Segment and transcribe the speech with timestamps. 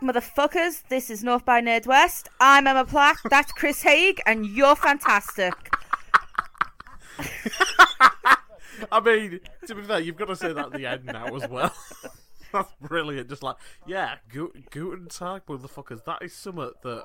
[0.00, 0.82] Motherfuckers.
[0.88, 2.26] This is North by Nerdwest.
[2.40, 3.16] I'm Emma Platt.
[3.30, 5.54] That's Chris Haig, and you're fantastic.
[8.90, 11.48] I mean, to be fair, you've got to say that at the end now as
[11.48, 11.72] well.
[12.52, 13.28] That's brilliant.
[13.28, 16.04] Just like, yeah, gu- Guten Tag, motherfuckers.
[16.04, 17.04] That is something that.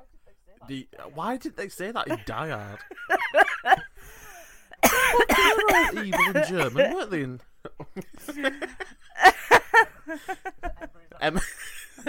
[0.67, 2.79] The, why did they say that in Die Hard?
[4.83, 7.21] they were all evil in German, weren't they?
[7.21, 7.39] In...
[11.21, 11.41] Emma,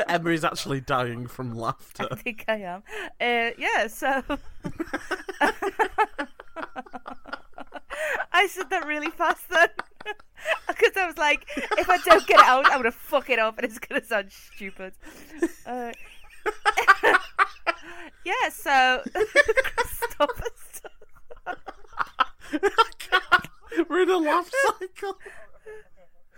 [0.09, 2.07] Emma is actually dying from laughter.
[2.11, 2.83] I think I am.
[3.21, 4.23] Uh, yeah, so.
[8.33, 9.69] I said that really fast then.
[10.67, 13.39] Because I was like, if I don't get it out, I'm going to fuck it
[13.39, 14.95] up and it's going to sound stupid.
[15.67, 15.93] Uh,
[18.25, 19.03] yeah, so.
[19.85, 20.81] Stop it.
[23.91, 25.19] We're in a laugh cycle.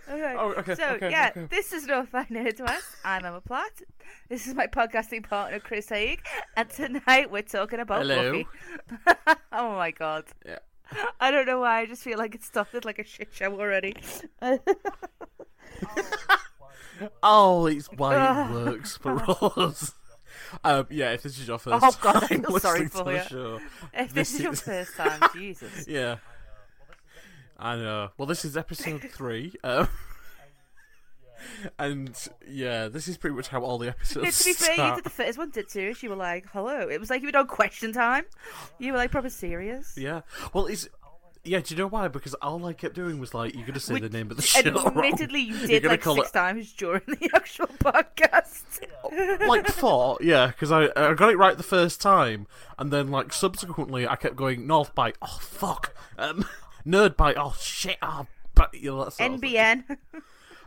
[0.09, 0.35] Okay.
[0.37, 1.47] Oh, okay, So okay, yeah, okay.
[1.49, 2.95] this is North by Nerdwest.
[3.05, 3.81] I'm Emma Platt.
[4.29, 6.19] This is my podcasting partner Chris Haig,
[6.57, 8.43] and tonight we're talking about Hello.
[9.53, 10.25] Oh my god.
[10.45, 10.59] Yeah.
[11.19, 11.81] I don't know why.
[11.81, 13.95] I just feel like it started like a shit show already.
[17.23, 19.19] Oh, it's why it works for
[19.59, 19.93] us.
[20.63, 23.03] Um, yeah, if this is your first Oh, God, time feel sorry listening for to
[23.03, 23.23] the you.
[23.29, 23.59] show,
[23.93, 25.87] if this, This is your first time, Jesus.
[25.87, 26.17] yeah,
[27.57, 28.09] I know.
[28.17, 29.87] Well, this is episode three, um,
[31.77, 32.15] and
[32.47, 34.95] yeah, this is pretty much how all the episodes Yeah, to be fair, you start.
[34.95, 35.93] did the first one, did too.
[36.01, 38.23] You were like, "Hello." It was like you were on question time.
[38.79, 39.95] You were like proper serious.
[39.97, 40.21] Yeah,
[40.53, 40.87] well, it's
[41.43, 41.59] yeah.
[41.59, 42.07] Do you know why?
[42.07, 44.43] Because all I kept doing was like, you're gonna say Which- the name of the
[44.43, 44.87] show wrong.
[44.87, 48.61] Admittedly, you did gonna like call six it- times during the actual podcast.
[49.47, 52.47] like four, yeah, because I I got it right the first time,
[52.79, 56.45] and then like subsequently I kept going North by oh fuck, um,
[56.85, 59.05] Nerd by oh shit, oh but you know.
[59.05, 59.83] NBN.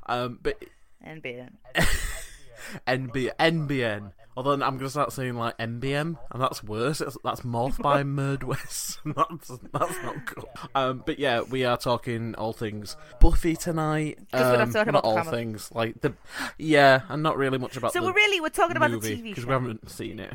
[0.06, 0.62] Um, but
[1.04, 1.50] NBN.
[2.86, 4.12] NB NBN.
[4.36, 7.00] Although I'm gonna start saying like MBM, and that's worse.
[7.00, 8.98] It's, that's morphed by Murdwest.
[9.04, 10.48] that's that's not cool.
[10.74, 14.18] Um, but yeah, we are talking all things Buffy tonight.
[14.34, 15.36] Um, not about all Pamela.
[15.36, 16.12] things like the
[16.58, 19.22] yeah, and not really much about So the we're really we're talking about the TV
[19.22, 20.34] because we haven't seen it.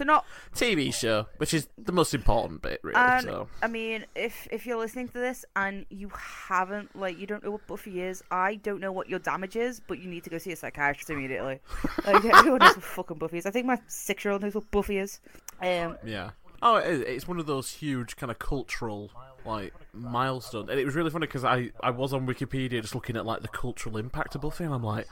[0.00, 0.24] So not.
[0.54, 2.96] TV show, which is the most important bit, really.
[2.96, 7.26] And so I mean, if if you're listening to this and you haven't like you
[7.26, 10.24] don't know what Buffy is, I don't know what your damage is, but you need
[10.24, 11.60] to go see a psychiatrist immediately.
[12.06, 13.44] like everyone knows what fucking Buffy is.
[13.46, 15.20] I think my six year old knows what Buffy is.
[15.60, 16.30] Um, yeah.
[16.62, 17.00] Oh, it.
[17.02, 19.10] It's one of those huge kind of cultural
[19.44, 23.16] like milestone, and it was really funny because I I was on Wikipedia just looking
[23.16, 25.06] at like the cultural impact of Buffy, and I'm like,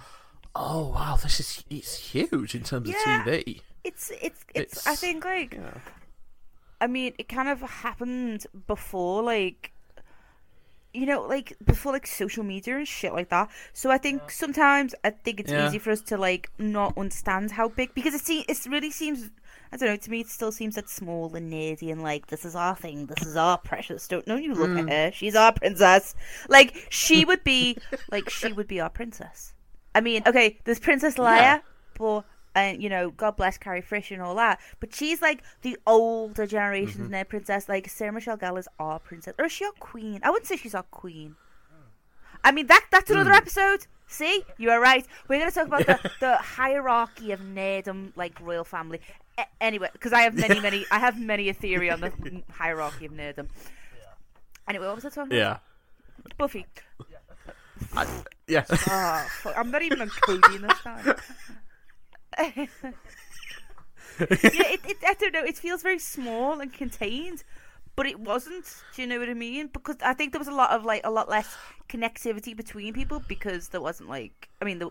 [0.55, 3.21] oh wow, this is it's huge in terms Yeah.
[3.21, 3.61] of TV.
[3.85, 4.87] It's it's it's.
[4.87, 5.79] I think like Yeah.
[6.81, 9.73] I mean, it kind of happened before, like,
[10.95, 13.51] you know, like before like social media and shit like that.
[13.73, 15.67] So I think sometimes I think it's Yeah.
[15.67, 19.31] easy for us to like not understand how big because it se- it really seems.
[19.71, 19.97] I don't know.
[19.97, 23.05] To me, it still seems that small and nerdy, and like this is our thing.
[23.07, 24.09] This is our precious.
[24.09, 24.85] Don't don't you look Mm.
[24.85, 25.13] at her?
[25.13, 26.15] She's our princess.
[26.49, 27.77] Like she would be,
[28.11, 29.53] like she would be our princess.
[29.95, 31.59] I mean, okay, there's Princess Leia, Yeah.
[31.99, 32.23] but
[32.59, 34.61] and you know, God bless Carrie Fisher and all that.
[34.81, 37.11] But she's like the older generation's Mm-hmm.
[37.13, 37.69] Ned princess.
[37.69, 40.21] Like Sarah Michelle Gellar is our princess, or is she our queen?
[40.23, 41.37] I wouldn't say she's our queen.
[42.45, 43.37] I mean, that that's another Hmm.
[43.37, 43.87] episode.
[44.07, 45.05] See, you are right.
[45.29, 49.01] We're going to talk about the, the hierarchy of nerdom, like royal family.
[49.37, 52.13] A- anyway, because I have many, many, I have many a theory on the
[52.51, 53.49] hierarchy of nerdom.
[54.67, 55.59] Anyway, what was I talking Yeah.
[56.23, 56.37] about?
[56.39, 56.65] Buffy.
[57.95, 58.07] I,
[58.47, 58.65] yeah.
[58.71, 59.59] Oh, fuck.
[59.59, 61.05] I'm not even on codeine this time.
[62.61, 62.67] yeah,
[64.21, 65.45] it, it, I don't know.
[65.45, 67.45] It feels very small and contained,
[67.97, 68.67] but it wasn't.
[68.95, 69.71] Do you know what I mean?
[69.73, 71.57] Because I think there was a lot of like a lot less
[71.89, 74.49] connectivity between people because there wasn't like.
[74.61, 74.91] I mean, the,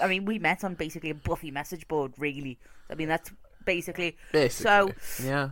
[0.00, 2.12] I mean, we met on basically a Buffy message board.
[2.18, 2.58] Really,
[2.90, 3.30] I mean that's
[3.64, 4.16] basically.
[4.32, 4.94] Basically.
[4.96, 5.50] So yeah.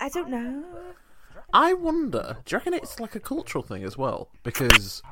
[0.00, 0.64] I don't know.
[1.52, 2.38] I wonder.
[2.44, 4.28] Do you reckon it's like a cultural thing as well?
[4.42, 5.02] Because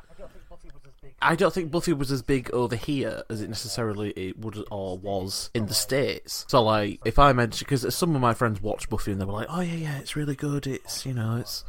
[1.21, 4.97] I don't think Buffy was as big over here as it necessarily it would or
[4.99, 6.45] was in the states.
[6.49, 9.33] So like, if I mention because some of my friends watch Buffy and they were
[9.33, 10.67] like, "Oh yeah, yeah, it's really good.
[10.69, 11.65] It's you know, it's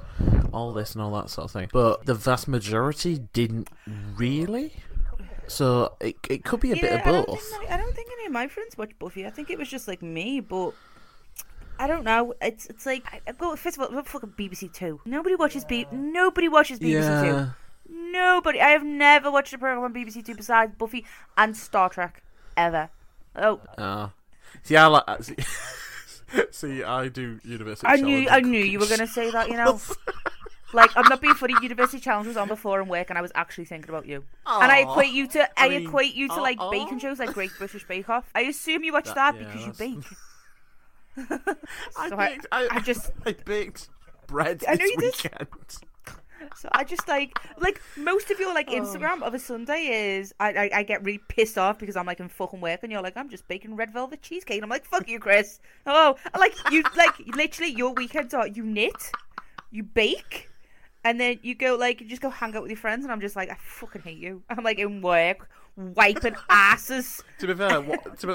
[0.54, 3.70] all this and all that sort of thing." But the vast majority didn't
[4.16, 4.74] really.
[5.48, 7.42] So it it could be a bit Yeah, of I don't, both.
[7.42, 9.26] think I don't think any of my friends watch Buffy.
[9.26, 10.74] I think it was just like me, but
[11.80, 12.36] I don't know.
[12.40, 15.02] It's it's like I, I go first of all, what fucking BBC Two.
[15.06, 15.88] Nobody watches B.
[15.92, 17.52] Nobody watches BBC Two.
[18.12, 18.62] Nobody.
[18.62, 21.06] I have never watched a program on BBC Two besides Buffy
[21.38, 22.24] and Star Trek
[22.58, 22.90] ever.
[23.36, 24.12] Oh, Ah.
[24.64, 25.24] see, I like.
[25.24, 25.36] See,
[26.52, 27.88] see, I do university.
[27.88, 29.50] I knew I knew you were going to say that.
[29.50, 29.80] You know.
[30.72, 31.56] Like, I'm not being funny.
[31.64, 34.24] University Challenge was on before and work, and I was actually thinking about you.
[34.46, 36.70] and I equate you to I, I mean, equate you to aw, like aw.
[36.70, 38.30] baking shows like Great British Bake Off.
[38.36, 40.06] I assume you watch that, That- yeah, because you bake.
[41.98, 42.46] I So I- baked.
[42.52, 43.90] I, I just- I baked
[44.28, 45.50] bread I know this you did.
[46.56, 48.80] So I just like like most of your like oh.
[48.80, 52.20] Instagram of a Sunday is I, I I get really pissed off because I'm like
[52.20, 54.58] in fucking work and you're like I'm just baking red velvet cheesecake.
[54.58, 55.60] And I'm like fuck you Chris.
[55.86, 59.12] Oh like you like literally your weekends are you knit
[59.72, 60.50] you bake
[61.04, 63.22] and then you go like you just go hang out with your friends and I'm
[63.22, 64.44] just like I fucking hate you.
[64.50, 65.50] I'm like in work
[65.80, 67.24] wiping asses.
[67.40, 68.34] To be fair, what, to, be,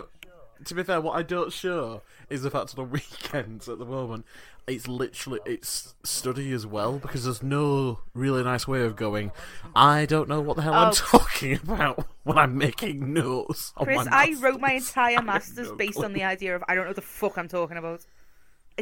[0.66, 3.84] to be fair, what I don't show is the fact on the weekends at the
[3.84, 4.24] moment,
[4.66, 9.30] it's literally it's study as well because there's no really nice way of going.
[9.76, 10.92] I don't know what the hell I'm Oh.
[10.92, 13.72] talking about when I'm making notes.
[13.76, 16.90] on Chris I wrote my entire masters based on the idea of I don't know
[16.90, 18.06] what the fuck I'm talking about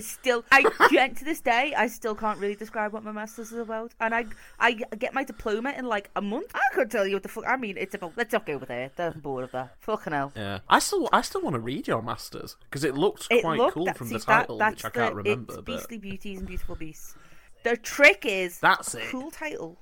[0.00, 0.62] still, I
[1.17, 4.27] to this day, I still can't really describe what my masters is about, and I
[4.59, 6.50] I get my diploma in like a month.
[6.55, 7.44] I could tell you what the fuck.
[7.47, 8.12] I mean, it's about.
[8.17, 8.91] Let's not go over there.
[8.99, 9.75] I'm bored of that.
[9.81, 10.33] Fucking hell.
[10.37, 13.59] Yeah, I still I still want to read your masters because it looked It quite
[13.59, 15.53] looked- cool that- from see, the that- title, that's which I can't the- remember.
[15.53, 17.15] It's But Beastly Beauties and Beautiful Beasts.
[17.65, 19.09] The trick is that's it.
[19.11, 19.79] cool title.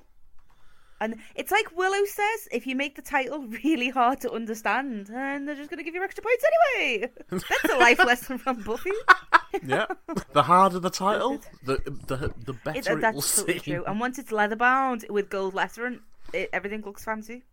[1.01, 5.49] And it's like Willow says, if you make the title really hard to understand, and
[5.49, 6.45] they're just going to give you extra points
[6.77, 7.11] anyway.
[7.31, 8.91] That's a life lesson from Buffy.
[9.67, 9.87] yeah,
[10.33, 13.75] the harder the title, the the the better it, that's will totally seem.
[13.77, 13.85] true.
[13.87, 16.01] And once it's leather bound with gold lettering,
[16.33, 17.45] it, everything looks fancy.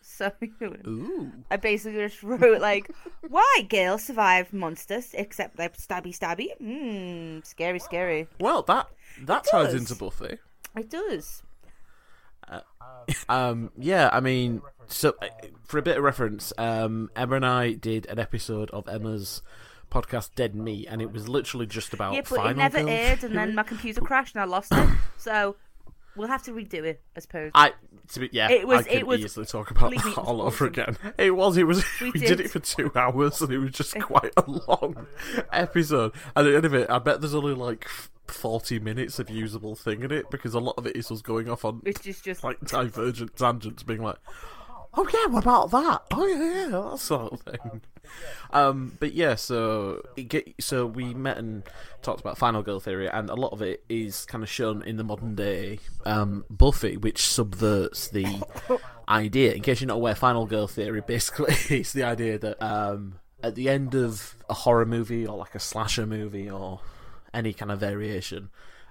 [0.00, 0.30] So
[0.86, 2.90] Ooh, I basically just wrote like,
[3.28, 6.56] "Why girls survive monsters except they're stabby stabby?
[6.58, 8.88] Hmm, scary, scary." well that
[9.22, 10.38] that ties into Buffy.
[10.76, 11.42] It does.
[13.28, 15.26] Um, yeah, I mean, so uh,
[15.64, 19.42] for a bit of reference, um, Emma and I did an episode of Emma's
[19.92, 23.36] podcast Dead Meat, and it was literally just about yeah, but it never aired, and
[23.36, 24.88] then my computer crashed and I lost it.
[25.18, 25.54] So
[26.16, 27.52] we'll have to redo it, I suppose.
[27.54, 27.72] I
[28.12, 30.66] to be, yeah, It was- I could it was- easily talk about that all over
[30.66, 30.96] again.
[31.18, 31.84] It was, it was.
[32.00, 32.38] We We, did.
[32.38, 32.40] did.
[32.40, 35.06] it for two hours, and it was just quite a long
[35.52, 36.12] episode.
[36.34, 37.86] And at the end of it, I bet there's only like
[38.30, 41.48] forty minutes of usable thing in it because a lot of it is us going
[41.48, 44.16] off on Which is just like divergent tangents, being like,
[44.94, 46.02] "Oh yeah, what about that?
[46.12, 47.82] Oh yeah, yeah, that sort of thing."
[48.52, 51.62] Um, but yeah, so it get, so we met and
[52.02, 54.96] talked about Final Girl Theory, and a lot of it is kind of shown in
[54.96, 58.42] the modern day um, Buffy, which subverts the
[59.08, 59.52] idea.
[59.52, 63.54] In case you're not aware, Final Girl Theory basically is the idea that um, at
[63.54, 66.80] the end of a horror movie or like a slasher movie or
[67.36, 68.50] any kind of variation,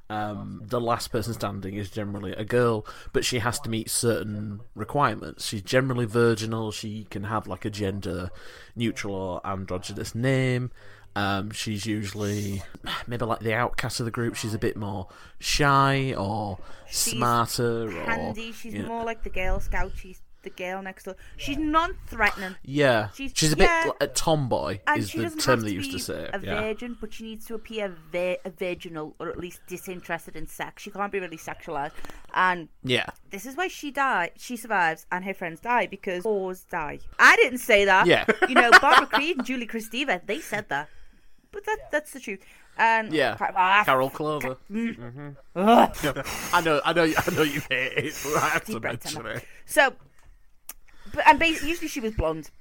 [0.10, 4.62] um, the last person standing is generally a girl, but she has to meet certain
[4.76, 5.48] requirements.
[5.48, 6.72] She's generally virginal.
[6.72, 8.30] She can have like a gender
[8.76, 10.72] neutral or androgynous name.
[11.16, 12.62] Um, she's usually
[13.08, 14.36] maybe like the outcast of the group.
[14.36, 15.08] She's a bit more
[15.40, 16.60] shy or
[16.92, 18.52] smarter or handy.
[18.52, 19.94] She's you know- more like the Girl Scout.
[19.96, 21.18] She's the girl next door.
[21.36, 22.56] She's non-threatening.
[22.64, 23.10] yeah.
[23.14, 23.84] she's- She's, a bit yeah.
[23.88, 26.30] like a tomboy And is the term they to used to say.
[26.32, 26.62] a yeah.
[26.62, 30.84] virgin, but she needs to appear vir- virginal or at least disinterested in sex.
[30.84, 31.92] She can't be really sexualized.
[32.34, 33.08] And Yeah.
[33.32, 34.32] this is why she died.
[34.38, 37.00] She survives, and her friends die because whores die.
[37.20, 38.08] I didn't say that.
[38.08, 38.26] Yeah.
[38.48, 40.88] you know, Barbara Creed and Julie Kristeva, they said that.
[41.52, 42.40] But that that's the truth.
[42.78, 43.38] And Yeah.
[43.40, 44.58] ah, Carol Clover.
[45.56, 45.96] ugh.
[46.54, 49.06] I know, I know, I know you hate it, but I have to Deep breath,
[49.16, 49.46] mention it.
[49.66, 49.94] So,
[51.16, 52.52] but and basically, usually she was blonde.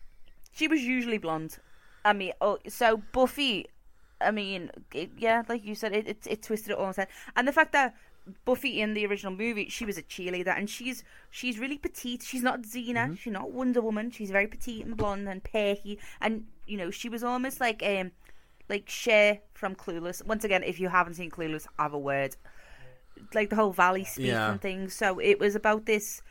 [0.52, 1.58] She was usually blonde.
[2.04, 3.66] I mean, oh, so Buffy.
[4.20, 6.98] I mean, it, yeah, like you said, it, it it twisted it all on its
[6.98, 7.08] head.
[7.36, 7.94] And the fact that
[8.44, 12.22] Buffy in the original movie, she was a cheerleader, and she's she's really petite.
[12.22, 12.94] She's not Xena.
[12.94, 13.14] Mm-hmm.
[13.14, 14.10] She's not Wonder Woman.
[14.10, 18.12] She's very petite and blonde and perky, and you know, she was almost like um
[18.68, 20.24] like Cher from Clueless.
[20.24, 22.36] Once again, if you haven't seen Clueless, have a word.
[23.34, 24.52] Like the whole Valley speak Yeah.
[24.52, 24.94] and things.
[24.94, 26.22] So it was about this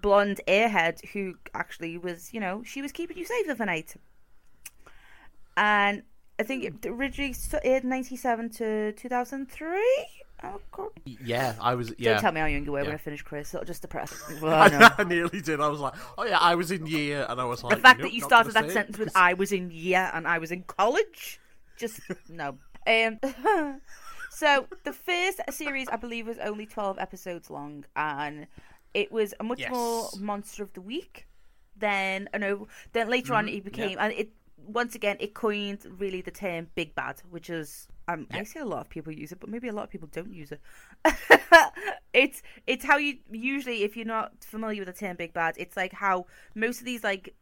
[0.00, 3.94] blonde airhead who actually was, you know, she was keeping you safe the night.
[5.56, 6.02] And
[6.38, 10.06] I think it originally aired 97 to 2003.
[10.42, 10.90] Oh, God.
[11.04, 11.94] Yeah, I was.
[11.96, 13.54] Yeah, Don't tell me how young you were when I finished, Chris.
[13.54, 14.12] It'll just depress.
[14.42, 14.88] Well, I know.
[14.98, 15.60] I nearly did.
[15.60, 18.00] I was like, oh yeah, I was in year, and I was like, the fact
[18.00, 20.64] nope, that you started that sentence with "I was in year" and I was in
[20.64, 21.40] college,
[21.78, 22.58] just no.
[22.86, 23.20] Um,
[24.30, 28.46] so the first series, I believe, was only twelve episodes long, and
[28.94, 29.68] it was a much Yes.
[29.68, 31.26] more monster of the week.
[31.76, 32.68] Then, I know.
[32.92, 33.56] Then later on, Mm-hmm.
[33.56, 34.30] it became, and it
[34.66, 37.88] once again it coined really the term "big bad," which is.
[38.06, 40.08] Um, I see a lot of people use it, but maybe a lot of people
[40.12, 40.60] don't use it.
[42.12, 45.76] it's it's how you usually, if you're not familiar with the term "big bad," it's
[45.76, 47.34] like how most of these like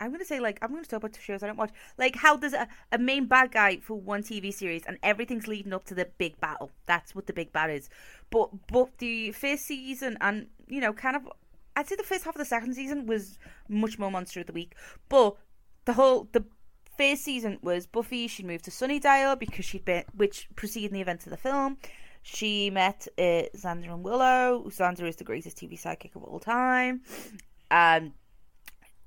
[0.00, 1.72] I'm gonna say like I'm gonna talk about shows I don't watch.
[1.98, 5.72] Like how there's a, a main bad guy for one TV series and everything's leading
[5.72, 6.70] up to the big battle.
[6.86, 7.88] That's what the big bad is.
[8.30, 11.28] But but the first season and you know kind of
[11.76, 13.38] I'd say the first half of the second season was
[13.68, 14.74] much more monster of the week.
[15.08, 15.36] But
[15.84, 16.44] the whole the
[16.96, 18.26] first season was Buffy.
[18.28, 21.78] She moved to Sunnydale because she'd been which preceded the events of the film.
[22.22, 24.64] She met uh, Xander and Willow.
[24.68, 27.02] Xander is the greatest TV sidekick of all time.
[27.70, 28.12] And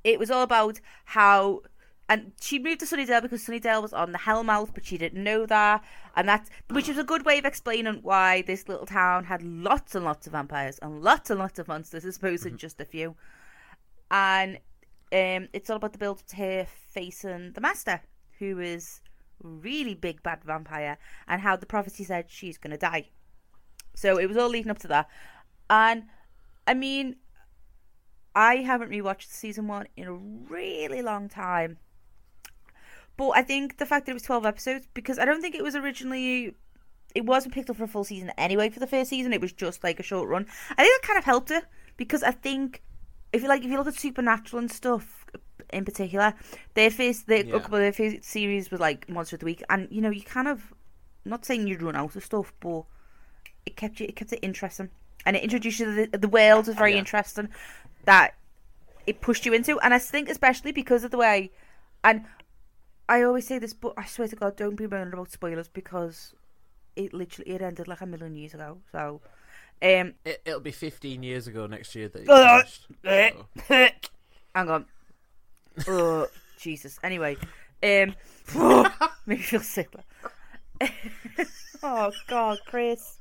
[0.03, 1.61] it was all about how
[2.09, 5.45] and she moved to Sunnydale because Sunnydale was on the Hellmouth, but she didn't know
[5.45, 5.83] that,
[6.15, 9.93] and that's which was a good way of explaining why this little town had lots
[9.93, 12.85] and lots of vampires and lots and lots of monsters, as opposed to just a
[12.85, 13.15] few.
[14.09, 14.57] And
[15.13, 18.01] um, it's all about the build up to her facing the Master,
[18.39, 19.01] who is
[19.43, 23.09] really big bad vampire, and how the prophecy said she's gonna die.
[23.93, 25.07] So it was all leading up to that,
[25.69, 26.05] and
[26.65, 27.17] I mean,
[28.35, 31.77] I haven't rewatched season one in a really long time.
[33.17, 35.63] But I think the fact that it was 12 episodes, because I don't think it
[35.63, 36.55] was originally.
[37.15, 39.33] It wasn't picked up for a full season anyway for the first season.
[39.33, 40.45] It was just like a short run.
[40.77, 41.65] I think that kind of helped it
[41.97, 42.83] because I think
[43.33, 45.25] if you like, if you look at Supernatural and stuff
[45.73, 46.35] in particular,
[46.75, 47.55] their first, their, Yeah.
[47.55, 50.11] a couple of their first series was like Monster of the Week, and you know,
[50.11, 50.71] you kind of,
[51.25, 52.83] not saying you'd run out of stuff, but
[53.65, 54.89] it kept you, it kept it interesting,
[55.25, 56.99] and it introduced you to the, the world was very Yeah.
[56.99, 57.49] interesting
[58.05, 58.33] that
[59.05, 61.51] it pushed you into, and I think especially because of the way,
[62.03, 62.25] and
[63.07, 66.33] I always say this, but I swear to God, don't be moaning about spoilers because
[66.95, 68.79] it literally it ended like a million years ago.
[68.91, 69.21] So,
[69.81, 73.45] um, It, it'll be 15 years ago next year that it Uh, so.
[74.55, 74.85] hang on.
[75.87, 76.27] oh
[76.59, 76.99] Jesus.
[77.03, 77.37] Anyway,
[77.83, 78.13] um,
[79.25, 79.89] make me feel sick.
[81.83, 83.18] oh God, Chris.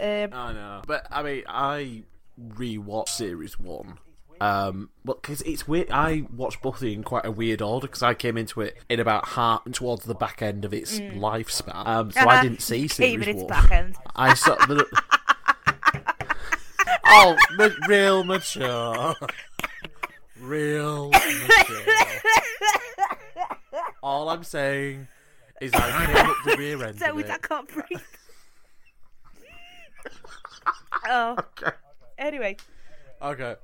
[0.00, 0.82] Um, I know.
[0.86, 2.02] But, I mean, I
[2.40, 3.98] rewatched Series 1.
[4.40, 8.14] Um, but because it's weird, I watched Buffy in quite a weird order because I
[8.14, 11.86] came into it in about half towards the back end of its lifespan.
[11.86, 13.48] Um, so I didn't see Series even its One.
[13.48, 13.96] back end.
[14.16, 14.84] I saw the.
[17.06, 17.36] oh,
[17.88, 19.14] real mature.
[20.40, 21.82] Real mature.
[24.02, 25.08] All I'm saying
[25.60, 28.00] is I came up the rear end So of I can't breathe.
[31.08, 31.72] oh, Okay.
[32.18, 32.56] anyway.
[33.22, 33.56] Okay.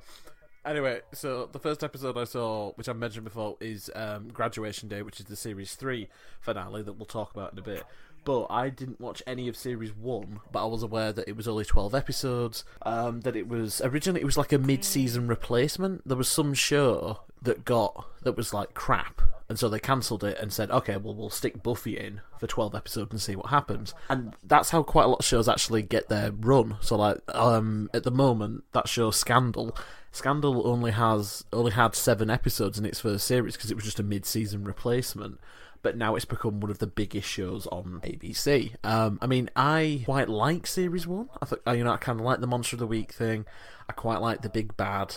[0.64, 5.00] Anyway, so the first episode I saw, which I mentioned before, is um, Graduation Day,
[5.02, 6.08] which is the series three
[6.40, 7.82] finale that we'll talk about in a bit.
[8.24, 11.48] But I didn't watch any of series one, but I was aware that it was
[11.48, 12.64] only twelve episodes.
[12.82, 16.06] Um, that it was originally it was like a mid-season replacement.
[16.06, 20.38] There was some show that got that was like crap, and so they cancelled it
[20.38, 23.94] and said, okay, well we'll stick Buffy in for twelve episodes and see what happens.
[24.08, 26.76] And that's how quite a lot of shows actually get their run.
[26.80, 29.76] So like um, at the moment, that show Scandal.
[30.12, 34.00] Scandal only has only had seven episodes in its first series because it was just
[34.00, 35.38] a mid-season replacement.
[35.82, 38.74] But now it's become one of the biggest shows on ABC.
[38.84, 41.30] Um, I mean, I quite like series one.
[41.40, 43.46] I think you know I kind of like the Monster of the Week thing.
[43.88, 45.16] I quite like the Big Bad,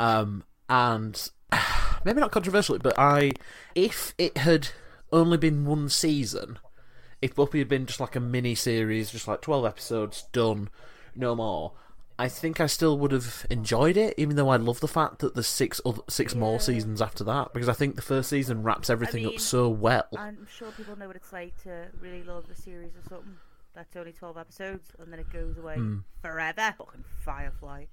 [0.00, 1.30] um, and
[2.04, 3.32] maybe not controversially, but I
[3.74, 4.68] if it had
[5.12, 6.58] only been one season,
[7.22, 10.68] if Buffy had been just like a mini series, just like twelve episodes done,
[11.14, 11.72] no more.
[12.20, 15.34] I think I still would have enjoyed it, even though I love the fact that
[15.34, 18.90] there's six other, six more seasons after that, because I think the first season wraps
[18.90, 20.08] everything mean, up so well.
[20.16, 23.36] I'm sure people know what it's like to really love a series or something
[23.72, 25.98] that's only 12 episodes and then it goes away Hmm.
[26.20, 26.74] forever.
[26.76, 27.84] Fucking Firefly.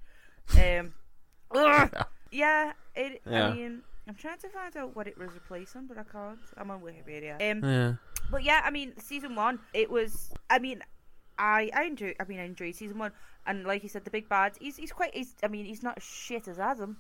[0.58, 0.94] Um,
[1.52, 1.94] ugh.
[2.32, 3.48] yeah, it, Yeah.
[3.50, 6.40] I mean, I'm trying to find out what it was replacing, but I can't.
[6.58, 7.34] I'm on Wikipedia.
[7.52, 7.94] Um, Yeah.
[8.30, 10.32] but yeah, I mean, season one, it was.
[10.50, 10.84] I mean,
[11.40, 12.14] I I enjoy.
[12.20, 13.12] I mean, I enjoyed season one,
[13.48, 14.54] and like you said, the big bad.
[14.60, 15.16] He's he's quite.
[15.16, 15.34] He's.
[15.44, 16.98] I mean, he's not as shit as Adam,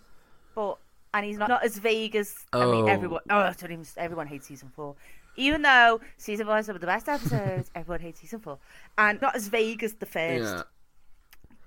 [0.55, 0.77] but
[1.13, 2.36] and he's not not as vague as.
[2.53, 2.88] I mean, Oh.
[2.88, 3.22] everyone.
[3.29, 3.86] Oh, I don't even.
[3.98, 4.96] Everyone hates season four.
[5.38, 8.58] Even though season one is some of the best episodes, everyone hates season four,
[8.98, 10.55] and not as vague as the first.
[10.55, 10.63] Yeah.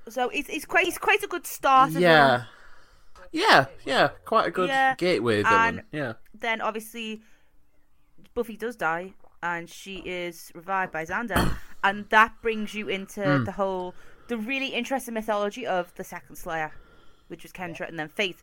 [0.09, 1.91] So it's it's quite it's quite a good start.
[1.93, 2.29] Yeah.
[2.29, 2.47] well.
[3.33, 3.41] Yeah.
[3.43, 5.79] Yeah, yeah, quite a good Yeah, gateway villain.
[5.79, 6.13] and- Yeah.
[6.35, 7.23] then obviously
[8.35, 13.45] Buffy does die and she is revived by Xander and that brings you into Hmm.
[13.45, 13.95] the whole
[14.29, 16.73] the really interesting mythology of the second Slayer
[17.29, 18.43] which was Kendra and then Faith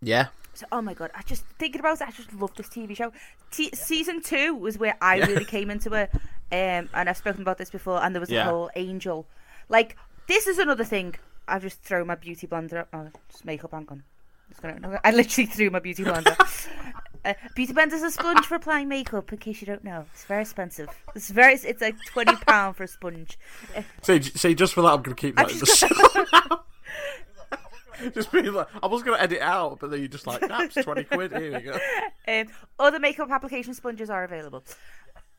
[0.00, 0.28] Yeah.
[0.54, 3.12] so oh my god I just thinking about it I just love this TV show
[3.50, 5.26] T- season 2 was where I Yeah.
[5.26, 6.10] really came into it
[6.52, 8.42] um, and I've spoken about this before and there was Yeah.
[8.46, 9.26] a whole angel
[9.68, 9.96] like
[10.26, 11.14] this is another thing
[11.48, 12.88] I've just thrown my beauty blender up.
[12.92, 14.04] oh, just makeup hang on Just gonna-
[15.04, 16.36] I literally threw my beauty blender
[17.24, 19.32] uh, beauty blender is a sponge for applying makeup.
[19.32, 20.88] In case you don't know, it's very expensive.
[21.14, 21.54] It's very.
[21.54, 23.38] It's like twenty pound for a sponge.
[23.76, 25.80] Uh, So, so just for that, I'm going to keep I'm that in the just
[28.00, 28.10] show.
[28.14, 30.74] just being like, I was going to edit out, but then you just like, that's
[30.74, 31.78] 20 quid, here you go.
[32.28, 32.46] Um,
[32.78, 34.64] other makeup application sponges are available.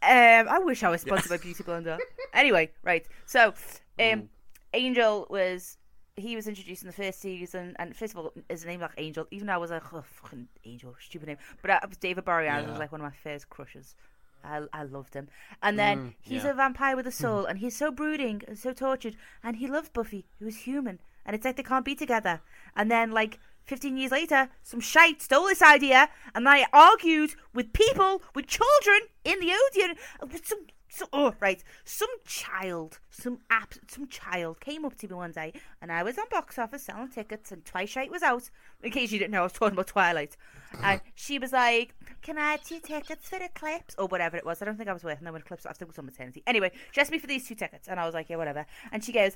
[0.04, 1.98] Um, I wish I was sponsored by Beauty Blender.
[2.34, 3.06] Anyway, right.
[3.26, 3.54] So, um,
[4.00, 4.28] Mm.
[4.74, 5.78] Angel was
[6.22, 9.28] he was introduced in the first season, and first of all, his name like Angel.
[9.32, 11.38] Even though I was like, oh, fucking Angel, stupid name.
[11.62, 12.70] But uh, was David Boreanaz Yeah.
[12.70, 13.96] was like one of my first crushes.
[14.44, 15.28] I, I loved him.
[15.62, 16.52] And then Mm, he's yeah.
[16.52, 19.90] a vampire with a soul, and he's so brooding and so tortured, and he loves
[19.90, 22.42] Buffy, who is human, and it's like they can't be together.
[22.76, 27.72] And then, like, 15 years later, some shite stole this idea, and I argued with
[27.74, 30.66] people, with children in the audience, with some.
[30.90, 31.64] So, oh, right.
[31.86, 36.18] Some child, some app, some child came up to me one day, and I was
[36.18, 38.50] on box office selling tickets, and Twilight was out.
[38.82, 40.36] In case you didn't know, I was talking about Twilight.
[40.84, 44.46] And she was like, "Can I have two tickets for the clips or whatever it
[44.46, 45.66] was?" I don't think I was working there when the clips.
[45.66, 46.44] I think it was on maternity.
[46.48, 49.04] Anyway, she asked me for these two tickets, and I was like, "Yeah, whatever." And
[49.04, 49.36] she goes,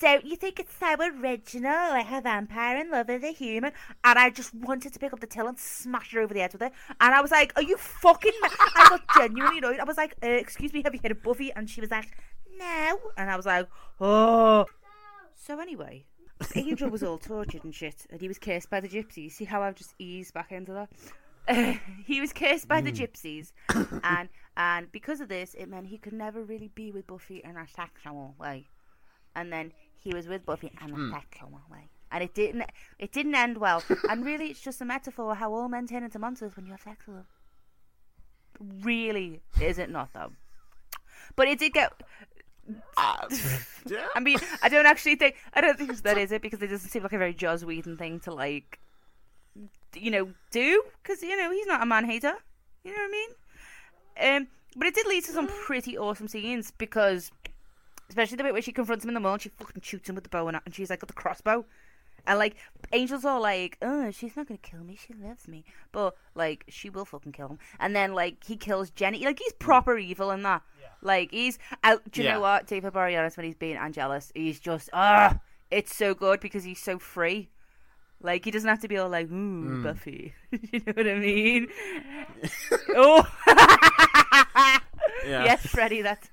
[0.00, 4.18] "Don't you think it's so original, like a vampire in love with a human?" And
[4.18, 6.62] I just wanted to pick up the till and smash her over the head with
[6.62, 6.72] it.
[7.00, 9.78] And I was like, "Are you fucking?" ma-" I got genuinely annoyed.
[9.78, 12.16] I was like, uh, "Excuse me, have you heard of Buffy?" And she was like,
[12.58, 13.68] "No." And I was like,
[14.00, 14.66] "Oh."
[15.34, 16.04] So anyway,
[16.54, 19.32] Angel was all tortured and shit, and he was cursed by the gypsies.
[19.32, 20.88] See how I've just eased back into that?
[22.06, 22.98] he was cursed by the mm.
[22.98, 23.52] gypsies,
[24.04, 27.56] and and because of this, it meant he could never really be with Buffy in
[27.56, 28.66] a sexual way.
[29.34, 31.10] And then he was with Buffy in a hmm.
[31.10, 32.64] sexual way, and it didn't
[32.98, 33.82] it didn't end well.
[34.10, 36.82] and really, it's just a metaphor how all men turn into monsters when you have
[36.82, 37.26] sex with them.
[38.82, 40.32] Really, is it not though?
[41.34, 41.92] But it did get
[42.96, 43.28] Uh,
[43.86, 44.06] yeah.
[44.14, 46.90] I mean, I don't actually think I don't think that is it because it doesn't
[46.90, 48.78] seem like a very Joss Whedon thing to like,
[49.94, 52.34] you know, do because you know he's not a man hater.
[52.84, 54.42] You know what I mean?
[54.42, 57.30] Um, but it did lead to some pretty awesome scenes because,
[58.08, 60.14] especially the bit where she confronts him in the mall and she fucking shoots him
[60.14, 61.64] with the bow and, and she's like got the crossbow.
[62.26, 62.56] And like
[62.92, 64.96] Angel's all like, "Oh, she's not gonna kill me.
[64.96, 67.58] She loves me." But like, she will fucking kill him.
[67.80, 69.24] And then like he kills Jenny.
[69.24, 70.62] Like he's proper evil in that.
[71.00, 72.02] Like he's out.
[72.10, 72.34] Do you Yeah.
[72.34, 72.66] know what?
[72.68, 75.38] David Boreanaz when he's being Angelus, he's just ah,
[75.70, 77.48] it's so good because he's so free.
[78.20, 81.66] Like he doesn't have to be all like, "Ooh, Buffy." you know what I mean?
[82.96, 83.26] oh,
[85.26, 85.44] Yeah.
[85.44, 86.02] yes, Freddy.
[86.02, 86.28] That's.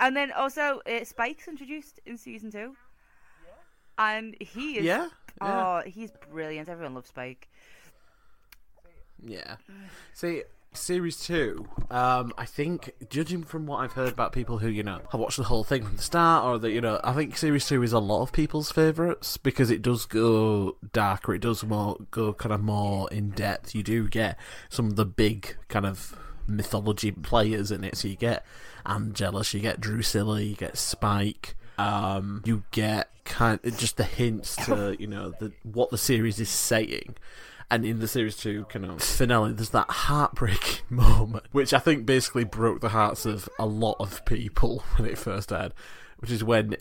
[0.00, 2.76] and then also uh, Spike's introduced in season two,
[4.10, 4.84] and he is.
[4.84, 5.08] Yeah.
[5.40, 5.80] Yeah.
[5.84, 6.68] Oh, he's brilliant.
[6.68, 7.48] Everyone loves Spike.
[9.24, 9.56] Yeah.
[10.14, 14.82] See, series two, um, I think, judging from what I've heard about people who, you
[14.82, 17.36] know, have watched the whole thing from the start, or that, you know, I think
[17.36, 21.64] series two is a lot of people's favourites because it does go darker, it does
[21.64, 23.74] more go kind of more in depth.
[23.74, 24.38] You do get
[24.68, 28.44] some of the big kind of mythology players in it, so you get
[28.84, 31.54] Angelus, you get Drusilla, you get Spike.
[31.78, 36.38] Um, you get kind of just the hints to you know the what the series
[36.40, 37.16] is saying,
[37.70, 42.04] and in the series two kind of finale, there's that heartbreaking moment, which I think
[42.06, 45.72] basically broke the hearts of a lot of people when it first aired,
[46.18, 46.76] which is when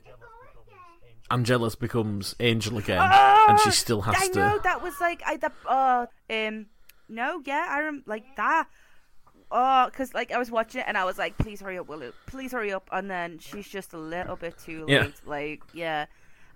[1.30, 4.40] Angelus becomes Angel again, and she still has Ah, I to.
[4.40, 6.66] know that was like I the uh um
[7.08, 8.68] no yeah I rem like that
[9.52, 12.14] oh because like I was watching it and I was like please hurry up Willow.
[12.26, 12.88] Please hurry up.
[12.92, 15.08] And then she's just a little bit too late Yeah.
[15.26, 16.06] like yeah.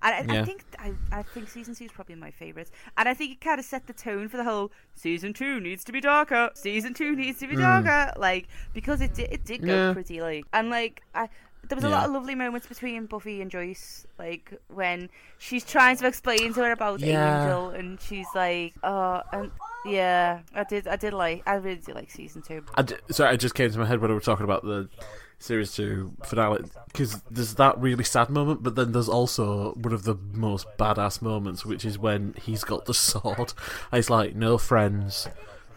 [0.01, 3.13] And I, I think I, I think season two is probably my favorite and I
[3.13, 6.01] think it kind of set the tone for the whole season two needs to be
[6.01, 6.51] darker.
[6.53, 7.61] Season two needs to be mm.
[7.61, 8.13] darker.
[8.19, 9.87] Like because it did it did go.
[9.87, 9.93] Yeah.
[9.93, 11.29] pretty like and like I
[11.67, 11.95] there was a Yeah.
[11.95, 16.61] lot of lovely moments between Buffy and Joyce, like when she's trying to explain to
[16.63, 17.41] her about Yeah.
[17.43, 19.51] Angel, and she's like, "Oh, and
[19.85, 22.63] yeah, I did, I did like, I really did like season two.
[22.75, 24.89] I d- sorry, it just came to my head when we were talking about the
[25.37, 30.03] series two finale because there's that really sad moment, but then there's also one of
[30.03, 33.53] the most badass moments, which is when he's got the sword.
[33.91, 35.27] And he's like, no friends,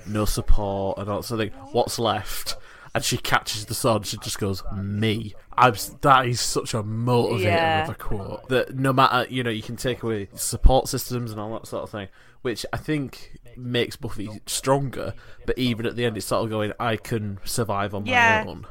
[0.07, 1.51] no support, and all something.
[1.73, 2.57] What's left?
[2.99, 3.99] And she catches the sword.
[4.03, 7.85] And she just goes, "Me." I'm, that is such a motivator Yeah.
[7.85, 8.49] of a quote.
[8.49, 11.85] That no matter you know, you can take away support systems and all that sort
[11.85, 12.09] of thing,
[12.43, 15.15] which I think makes Buffy stronger.
[15.47, 18.43] But even at the end, it's sort of going, "I can survive on Yeah.
[18.45, 18.67] my own."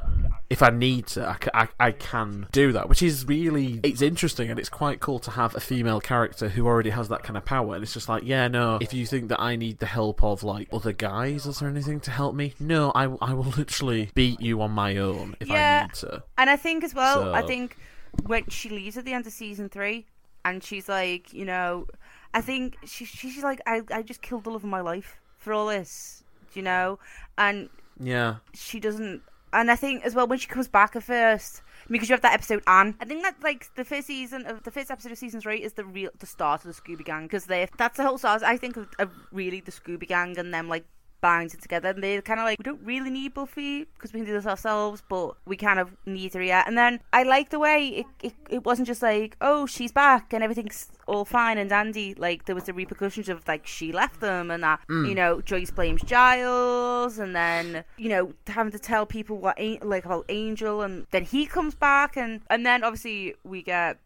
[0.50, 4.48] If I need to, I, I, I can do that, which is really it's interesting
[4.50, 7.44] and it's quite cool to have a female character who already has that kind of
[7.44, 7.74] power.
[7.74, 10.42] And it's just like, yeah, no, if you think that I need the help of
[10.42, 12.54] like other guys, is there anything to help me?
[12.58, 15.80] No, I, I will literally beat you on my own if Yeah.
[15.80, 16.22] I need to.
[16.38, 17.76] And I think as well, I think
[18.24, 20.06] when she leaves at the end of season three,
[20.46, 21.86] and she's like, you know,
[22.32, 25.52] I think she, she's like, I, I just killed the love of my life for
[25.52, 26.98] all this, do you know,
[27.36, 27.68] and
[28.00, 32.08] Yeah, she doesn't and I think as well when she comes back at first because
[32.08, 32.94] you have that episode Anne.
[33.00, 35.74] I think that like the first season of the first episode of season three is
[35.74, 38.42] the real the start of the Scooby Gang because they that's the whole start.
[38.42, 40.84] I think of, of really the Scooby Gang and them like
[41.20, 41.88] binding together.
[41.90, 44.46] And they're kind of like we don't really need Buffy because we can do this
[44.46, 48.06] ourselves but we kind of need her yeah and then I like the way it,
[48.22, 52.14] it, it wasn't just like oh she's back and everything's all fine and dandy.
[52.14, 55.08] Like there was the repercussions of like she left them and that mm.
[55.08, 59.78] you know Joyce blames Giles and then you know having to tell people what An-
[59.82, 63.98] like about Angel and then he comes back and and then obviously we get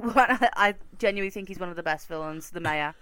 [0.00, 2.94] what I, I genuinely think he's one of the best villains the mayor.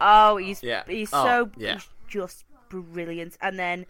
[0.00, 0.82] Oh he's Yeah.
[0.86, 1.74] he's Oh, so yeah.
[1.74, 2.44] he's just
[2.82, 3.36] brilliant.
[3.40, 3.86] And then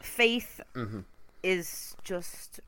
[0.00, 1.00] Faith Mm-hmm.
[1.42, 2.60] is just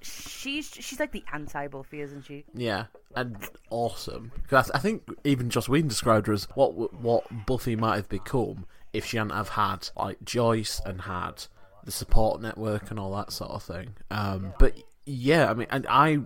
[0.00, 2.44] she's she's like the anti Buffy, isn't she?
[2.54, 3.36] Yeah, and
[3.70, 4.32] awesome.
[4.42, 8.66] Because I think even Joss Whedon described her as what what Buffy might have become
[8.92, 11.46] if she hadn't have had like Joyce and had
[11.84, 13.94] the support network and all that sort of thing.
[14.10, 14.74] Um, but
[15.06, 16.20] yeah, I mean, and I.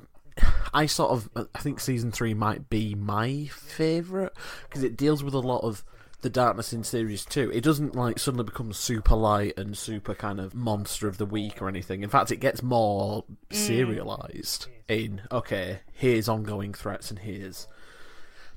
[0.73, 4.33] I sort of I think season three might be my favorite
[4.69, 5.83] because it deals with a lot of
[6.21, 7.51] the darkness in series two.
[7.53, 11.63] It doesn't like suddenly become super light and super kind of monster of the week
[11.63, 12.03] or anything.
[12.03, 13.57] In fact, it gets more mm.
[13.57, 17.69] serialized in okay, here's ongoing threats and here's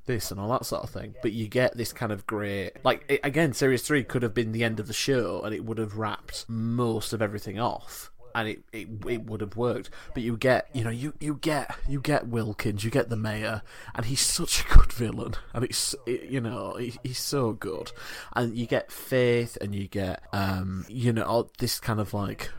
[0.05, 1.15] this and all that sort of thing.
[1.21, 4.51] But you get this kind of great, like it, again, series three could have been
[4.51, 8.10] the end of the show and it would have wrapped most of everything off.
[8.33, 11.75] And it, it it would have worked, but you get you know you, you get
[11.87, 13.61] you get Wilkins, you get the mayor,
[13.95, 17.91] and he's such a good villain, and it's it, you know he, he's so good,
[18.33, 22.49] and you get Faith, and you get um you know this kind of like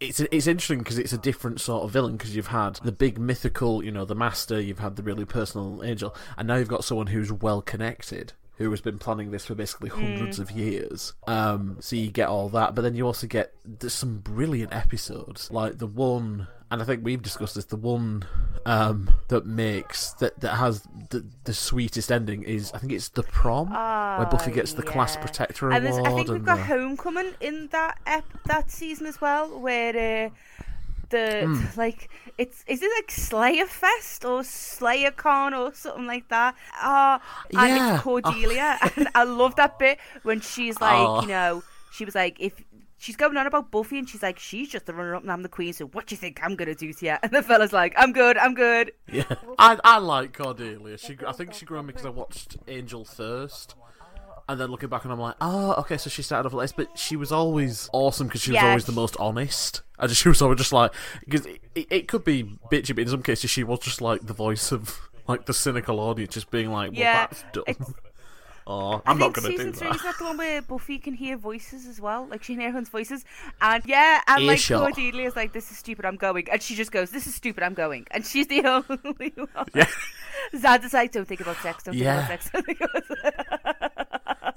[0.00, 3.18] it's it's interesting because it's a different sort of villain because you've had the big
[3.18, 6.84] mythical, you know, the master, you've had the really personal angel, and now you've got
[6.84, 8.32] someone who's well connected.
[8.56, 11.12] Who has been planning this for basically hundreds of years?
[11.26, 15.50] Um, so you get all that, but then you also get there's some brilliant episodes,
[15.50, 17.66] like the one, and I think we've discussed this.
[17.66, 18.24] The one
[18.64, 23.24] um, that makes that that has the the sweetest ending is I think it's the
[23.24, 25.20] prom where Buffy gets the class yeah.
[25.20, 26.06] protector And award.
[26.06, 30.30] I think we've got the- Homecoming in that ep- that season as well, where uh,
[31.10, 31.78] the Hmm.
[31.78, 36.54] like it's is it like Slayer Fest or Slayer Con or something like that?
[36.80, 37.18] Uh,
[37.50, 37.94] and Yeah.
[37.94, 41.22] it's Cordelia, and I love that bit when she's like, Oh.
[41.22, 42.52] you know, she was like, if
[42.98, 45.42] she's going on about Buffy, and she's like, she's just the runner up, and I'm
[45.42, 45.72] the queen.
[45.72, 47.16] So what do you think I'm gonna do to you?
[47.22, 48.92] And the fella's like, I'm good, I'm good.
[49.10, 49.24] Yeah,
[49.58, 50.98] I I like Cordelia.
[50.98, 53.74] She I think she grew on me because I watched Angel first,
[54.48, 56.96] and then looking back and I'm like, oh, okay, so she started off less, but
[56.98, 59.82] she was always awesome because she was Yeah, always the she- most honest.
[59.98, 62.98] I just she was always just like because it, it, it could be bitchy, but
[63.02, 66.50] in some cases she was just like the voice of like the cynical audience, just
[66.50, 67.94] being like, well, Yeah, that's dumb.
[68.66, 70.98] It's- Oh, I I'm not think gonna season three is not the one where Buffy
[70.98, 72.26] can hear voices as well.
[72.26, 73.24] Like she can hear her own voices,
[73.60, 74.80] and yeah, and like Earshot.
[74.80, 77.62] Cordelia is like, "This is stupid, I'm going," and she just goes, "This is stupid,
[77.62, 79.66] I'm going," and she's the only one.
[79.72, 79.86] Yeah.
[80.56, 82.26] Zad is like, "Don't think about sex, don't Yeah.
[82.26, 83.04] think about sex, don't think about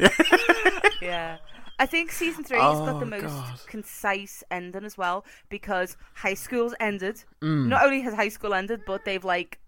[0.09, 1.37] sex." yeah.
[1.81, 3.59] I think season three has got the Oh, most God.
[3.67, 7.23] concise ending as well because high school's ended.
[7.41, 7.67] Mm.
[7.67, 9.59] Not only has high school ended, but they've like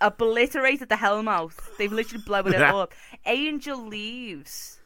[0.00, 1.76] obliterated the Hellmouth.
[1.78, 2.92] They've literally blown it up.
[3.26, 4.80] Angel leaves.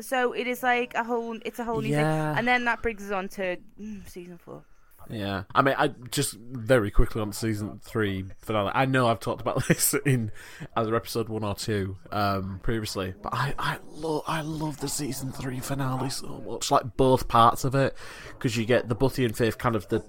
[0.00, 1.38] So it is like a whole.
[1.44, 2.30] It's a whole new Yeah.
[2.32, 4.62] thing, and then that brings us on to mm, season four.
[5.08, 8.72] Yeah, I mean, I just very quickly on season three finale.
[8.74, 10.32] I know I've talked about this in
[10.76, 15.30] either episode one or two um, previously, but I I love I love the season
[15.32, 16.70] three finale so much.
[16.72, 17.96] Like both parts of it,
[18.30, 20.04] because you get the Buffy and Faith kind of the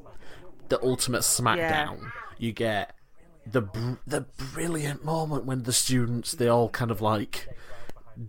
[0.69, 2.11] the ultimate smackdown.
[2.39, 2.93] You get
[3.51, 4.21] the br- the
[4.53, 7.47] brilliant moment when the students they all kind of like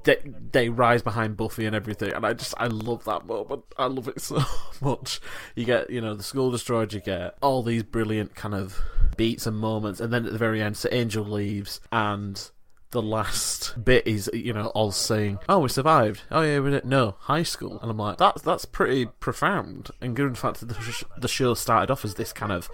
[0.05, 0.19] they
[0.53, 3.65] they rise behind Buffy and everything, and I just I love that moment.
[3.77, 4.43] I love it so
[4.81, 5.21] much.
[5.55, 6.93] You get you know the school destroyed.
[6.93, 8.81] You get all these brilliant kind of
[9.17, 12.51] beats and moments, and then at the very end, so Angel leaves and.
[12.91, 16.23] The last bit is, you know, all saying, "Oh, we survived.
[16.31, 16.87] Oh yeah, we didn't.
[16.87, 20.71] No, high school." And I'm like, "That's that's pretty profound." And given the fact that
[20.71, 22.71] the, sh- the show started off as this kind of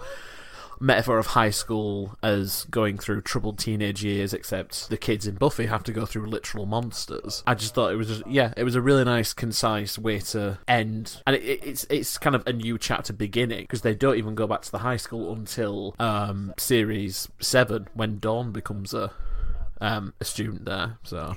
[0.79, 5.65] metaphor of high school as going through troubled teenage years, except the kids in Buffy
[5.67, 7.43] have to go through literal monsters.
[7.47, 10.59] I just thought it was, just, yeah, it was a really nice, concise way to
[10.67, 14.17] end, and it, it, it's it's kind of a new chapter beginning because they don't
[14.17, 19.11] even go back to the high school until um, series seven when Dawn becomes a
[19.81, 20.97] um, a student there.
[21.03, 21.35] So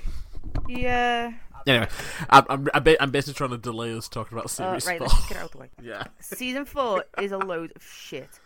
[0.67, 1.33] Yeah.
[1.67, 1.87] anyway,
[2.29, 5.07] I'm I'm, I'm I'm basically trying to delay us talking about Uh, series right, four.
[5.07, 5.69] let's get out of the way.
[5.81, 8.39] yeah, Season four is a load of shit.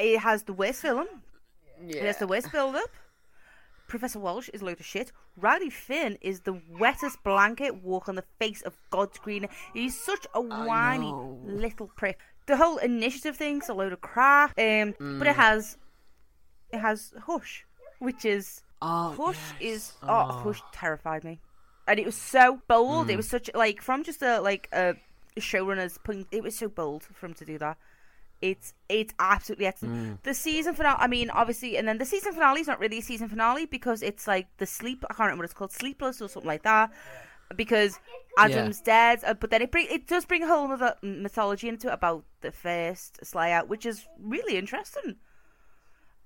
[0.00, 1.08] It has the worst villain.
[1.88, 2.90] It has the worst build up.
[3.88, 5.10] Professor Walsh is a load of shit.
[5.36, 9.48] Riley Finn is the wettest blanket walk on the face of God's green.
[9.74, 11.12] He's such a whiny
[11.44, 12.18] little prick.
[12.46, 14.56] the whole initiative thing's a load of crap.
[14.58, 15.76] Um, but it has
[16.72, 17.64] it has Hush,
[17.98, 19.72] which is Oh, Hush yes.
[19.74, 21.40] is oh, Hush terrified me,
[21.88, 23.10] and it was so bold.
[23.10, 24.94] It was such like from just a like a
[25.38, 26.28] showrunner's point.
[26.30, 27.76] It was so bold for him to do that.
[28.42, 29.94] It's it's absolutely excellent.
[30.22, 30.96] The season finale.
[30.98, 34.02] I mean, obviously, and then the season finale is not really a season finale because
[34.02, 35.04] it's like the sleep.
[35.10, 36.90] I can't remember what it's called, Sleepless or something like that.
[37.56, 37.98] Because
[38.38, 41.88] Adam's dead, uh, but then it bring it does bring a whole other mythology into
[41.88, 45.16] it about the first Slayer, which is really interesting.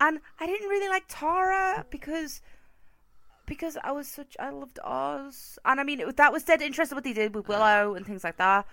[0.00, 2.42] And I didn't really like Tara because
[3.46, 6.96] because I was such I loved Oz, and I mean it, that was dead interesting
[6.96, 8.66] what they did with Willow and things like that.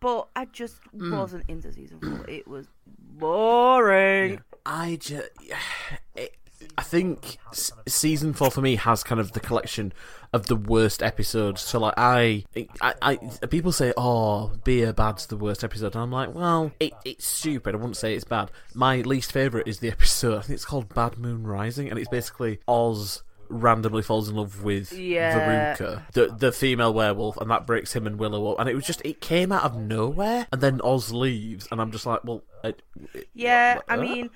[0.00, 1.16] But I just mm.
[1.16, 2.28] wasn't into season four.
[2.28, 4.40] It was boring.
[4.64, 5.28] I just,
[6.16, 6.36] it,
[6.76, 9.92] I think s- season four for me has kind of the collection
[10.32, 11.60] of the worst episodes.
[11.60, 12.44] So like I,
[12.80, 16.92] I, I people say, "Oh, Beer Bad's the worst episode," and I'm like, well, it,
[17.04, 17.74] it's stupid.
[17.74, 18.50] I wouldn't say it's bad.
[18.74, 20.38] My least favorite is the episode.
[20.38, 24.62] I think it's called Bad Moon Rising, and it's basically Oz randomly falls in love
[24.62, 25.74] with Yeah.
[25.76, 28.60] Veruca, the the female werewolf, and that breaks him and Willow up.
[28.60, 31.90] And it was just it came out of nowhere, and then Oz leaves, and I'm
[31.92, 32.80] just like, well, it,
[33.14, 34.00] it- Yeah, what- I uh?
[34.00, 34.30] mean,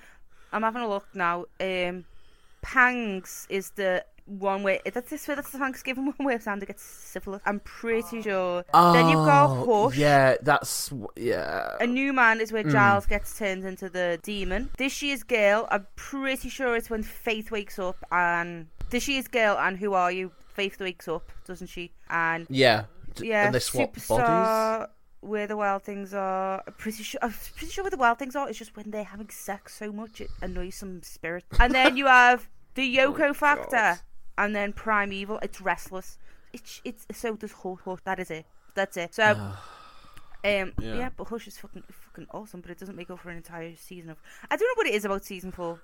[0.53, 1.47] I'm having a look now.
[1.61, 2.05] Um,
[2.63, 5.35] Pangs is the one where that's this way.
[5.35, 7.43] that's the Thanksgiving one way where Xander gets syphilis.
[7.45, 8.23] I'm pretty oh.
[8.23, 8.65] sure.
[8.93, 9.99] then you've got Oh, Hush.
[9.99, 11.77] Yeah, that's yeah.
[11.81, 12.73] A new man is where mm.
[12.73, 14.71] Giles gets turned into the demon.
[14.79, 19.57] This year's girl, I'm pretty sure it's when Faith wakes up and this year's girl
[19.59, 20.33] and who are you?
[20.55, 21.93] Faith wakes up, doesn't she?
[22.09, 22.85] And Yeah,
[23.21, 24.05] yeah, and they swap bodies.
[24.07, 24.89] Superstar,
[25.21, 27.19] Where the wild things are, I'm pretty sure.
[27.23, 29.93] I'm pretty sure where the wild things are is just when they're having sex so
[29.93, 31.45] much it annoys some spirit.
[31.59, 34.01] And then you have the oh Yoko Oh, factor,
[34.39, 35.39] and then Primeval.
[35.43, 36.19] It's restless.
[36.53, 37.79] It's it's so does Hush.
[37.85, 37.99] Hush.
[38.05, 38.47] That is it.
[38.75, 39.15] That's it.
[39.15, 39.53] So.
[40.47, 40.95] Um, yeah.
[40.95, 41.09] Yeah.
[41.17, 44.11] but Hush is fucking fucking awesome, but it doesn't make up for an entire season
[44.11, 44.19] of.
[44.51, 45.81] I don't know what it is about season four.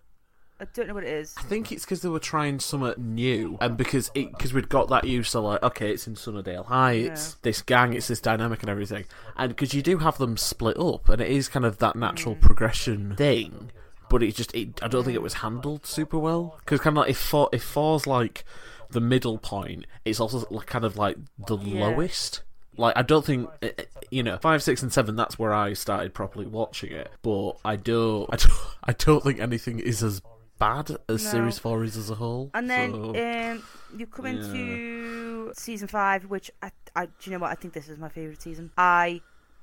[0.61, 1.35] I don't know what it is.
[1.39, 4.89] I think it's because they were trying something new, and because it because we'd got
[4.89, 8.61] that used to like, okay, it's in Sunnydale High, it's this gang, it's this dynamic
[8.61, 9.07] and everything,
[9.39, 12.35] and because you do have them split up, and it is kind of that natural
[12.37, 12.41] Mm.
[12.43, 13.71] progression thing,
[14.11, 17.03] but it just, it, I don't think it was handled super well, because kind of
[17.03, 18.44] like if four, if four's like
[18.90, 21.87] the middle point, it's also like, kind of like the Yeah.
[21.87, 22.42] lowest.
[22.77, 25.16] Like I don't think eh, eh, you know five, six, and seven.
[25.16, 27.11] That's where I started properly watching it.
[27.23, 28.53] But I don't, I don't,
[28.85, 30.20] I don't think anything is as
[30.59, 31.31] bad as No.
[31.31, 32.51] series four is as a whole.
[32.55, 33.16] And then so-
[33.53, 33.62] um,
[33.96, 37.51] you come into season five, which I, I, do you know what?
[37.51, 38.70] I think this is my favorite season.
[38.79, 39.20] I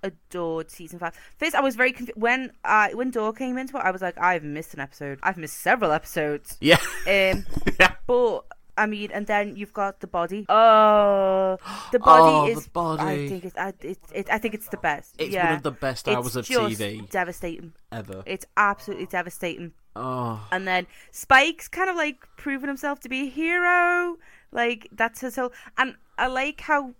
[0.07, 1.13] adored season five.
[1.37, 3.81] First, I was very confused when I when Dawn came into it.
[3.81, 5.19] I was like, I've missed an episode.
[5.23, 6.57] I've missed several episodes.
[6.61, 7.45] yeah, Um,
[7.79, 7.93] yeah.
[8.07, 8.45] but
[8.79, 10.45] I mean, and then you've got the body.
[10.49, 11.57] Oh,
[11.91, 12.65] the body Oh, is.
[12.65, 13.03] the body.
[13.03, 13.57] I think it's.
[13.57, 15.15] I, it, it, I think it's the best.
[15.17, 15.45] It's yeah.
[15.47, 17.73] one of the best hours it's of TV Devastating.
[17.91, 18.21] ever.
[18.25, 19.73] It's absolutely devastating.
[19.95, 24.17] Oh, And then Spike's kind of like proving himself to be a hero.
[24.51, 25.51] Like that's his whole.
[25.77, 26.93] And I like how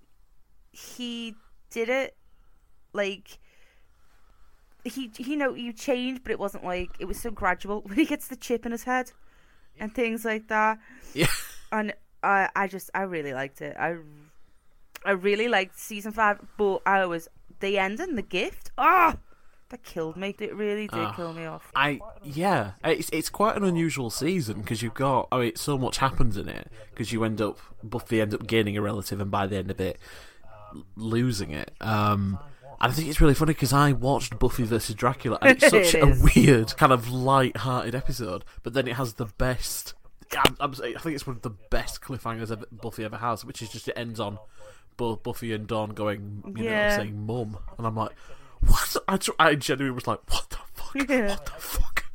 [0.71, 1.35] he
[1.69, 2.15] did it.
[2.93, 3.39] Like
[4.83, 7.81] he, you know, you changed, but it wasn't like it was so gradual.
[7.85, 9.11] When he gets the chip in his head
[9.79, 10.79] and things like that,
[11.13, 11.27] yeah.
[11.71, 13.75] and I, I just, I really liked it.
[13.79, 13.97] I,
[15.05, 17.27] I really liked season five, but I was
[17.59, 18.71] the ending, the gift.
[18.77, 19.17] Ah,
[19.69, 20.33] that killed me.
[20.39, 21.13] It really did Ah.
[21.15, 21.71] kill me off.
[21.75, 25.97] I yeah, it's it's quite an unusual season because you've got oh, it so much
[25.97, 29.45] happens in it because you end up Buffy end up gaining a relative and by
[29.45, 29.99] the end of it
[30.95, 31.71] losing it.
[31.81, 32.39] Um,
[32.79, 35.95] and I think it's really funny because I watched Buffy versus Dracula and it's such
[35.95, 39.93] It a weird kind of light-hearted episode, but then it has the best.
[40.37, 43.61] I'm, I'm, I think it's one of the best cliffhangers ever, Buffy ever has, which
[43.61, 44.37] is just it ends on
[44.97, 46.89] both Buffy and Dawn going, you Yeah.
[46.89, 48.11] know, saying "mum," and I'm like,
[48.61, 48.97] what?
[49.07, 50.95] I, tr- I genuinely was like, what the fuck?
[51.09, 51.29] Yeah.
[51.29, 52.05] What the fuck?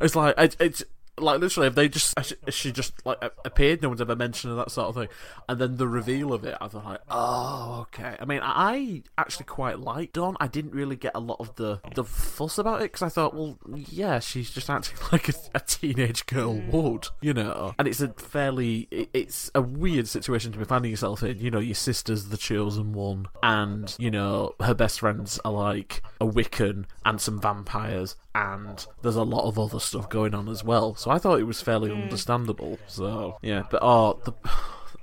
[0.00, 0.82] It's like it, it's
[1.18, 2.14] like literally if they just
[2.50, 5.08] she just like appeared, no one's ever mentioned her, that sort of thing,
[5.48, 8.16] and then the reveal of it, I thought like, oh okay.
[8.18, 10.36] I mean, I actually quite liked Dawn.
[10.40, 13.34] I didn't really get a lot of the the fuss about it because I thought,
[13.34, 16.70] well, yeah, she's just acting like a, a teenage girl mm.
[16.70, 17.74] would, you know.
[17.78, 21.38] And it's a fairly, it's a weird situation to be finding yourself in.
[21.38, 26.02] You know, your sister's the chosen one, and you know her best friends are like
[26.20, 30.64] a Wiccan and some vampires, and there's a lot of other stuff going on as
[30.64, 30.94] well.
[31.02, 32.78] So I thought it was fairly understandable.
[32.86, 34.32] So yeah, but oh the.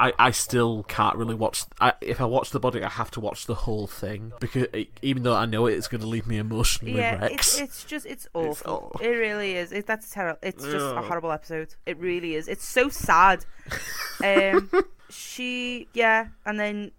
[0.01, 1.65] I, I still can't really watch.
[1.81, 4.91] I, if I watch the body, I have to watch the whole thing because it,
[5.01, 7.33] even though I know it, it's going to leave me emotionally Yeah, wrecked.
[7.33, 8.91] it's, it's just it's awful.
[8.93, 9.01] awful.
[9.05, 9.73] It really is.
[9.73, 10.39] It, that's terrible.
[10.41, 11.75] It's just a horrible episode.
[11.85, 12.47] It really is.
[12.47, 13.43] It's so sad.
[14.23, 14.71] um,
[15.09, 16.91] she yeah, and then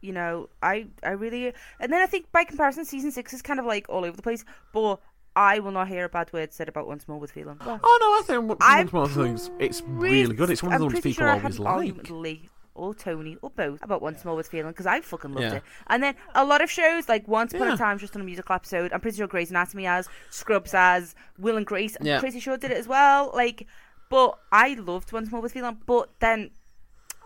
[0.00, 3.60] you know, I I really and then I think by comparison, season six is kind
[3.60, 4.44] of like all over the place.
[4.72, 4.98] But
[5.34, 7.58] I will not hear a bad word said about Once More with Feeling.
[7.64, 10.50] Well, Oh no, I think I'm one of the things it's really good.
[10.50, 12.10] It's one of I'm the ones pretty people sure I always had an like.
[12.10, 15.54] Lee or Tony or both about Once More with Feeling because I fucking loved Yeah.
[15.56, 15.62] it.
[15.88, 17.74] And then a lot of shows like Once Upon Yeah.
[17.74, 18.92] a Time just on a musical episode.
[18.92, 21.96] I'm pretty sure Grey's Anatomy has, Scrubs has, Will and Grace.
[22.00, 22.20] I'm Yeah.
[22.20, 23.30] pretty sure did it as well.
[23.34, 23.66] Like,
[24.10, 25.78] but I loved Once More with Feeling.
[25.86, 26.50] But then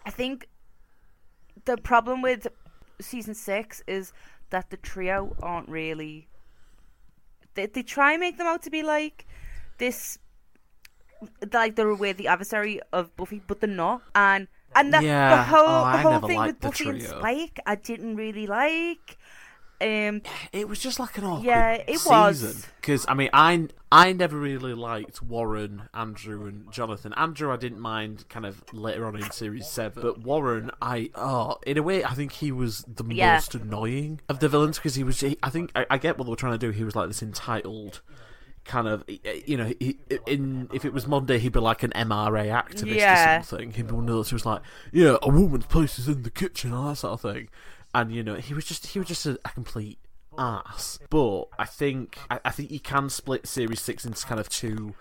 [0.05, 0.49] I think
[1.65, 2.47] the problem with
[3.01, 4.13] season six is
[4.51, 6.29] that the trio aren't really.
[7.57, 9.27] They, they try and make them out to be like
[9.79, 10.19] this,
[11.53, 14.03] like they're with the adversary of Buffy, but they're not.
[14.15, 17.03] And and the, the whole Oh, the whole thing with Buffy and.
[17.03, 19.17] Spike, I didn't really like.
[19.81, 22.11] Um, It was just like an awkward Yeah, it season.
[22.13, 22.67] was.
[22.81, 27.13] Because I mean, I I never really liked Warren, Andrew, and Jonathan.
[27.15, 31.59] Andrew, I didn't mind kind of later on in series seven, but Warren, I oh,
[31.67, 33.35] in a way, I think he was the Yeah.
[33.35, 35.21] most annoying of the villains because he was.
[35.21, 36.71] He, I think I, I get what they were trying to do.
[36.71, 38.01] He was like this entitled.
[38.65, 39.05] Kind of,
[39.47, 43.39] you know, he, in if it was Monday, he'd be like an MRA activist Yeah.
[43.39, 43.71] or something.
[43.71, 44.61] He'd be one of those who was like,
[44.91, 47.49] "Yeah, a woman's place is in the kitchen," and that sort of thing.
[47.97, 49.99] And you know, he was just he was just a, a complete
[50.39, 50.99] ass.
[51.11, 54.95] But I think I, I think you can split series six into kind of two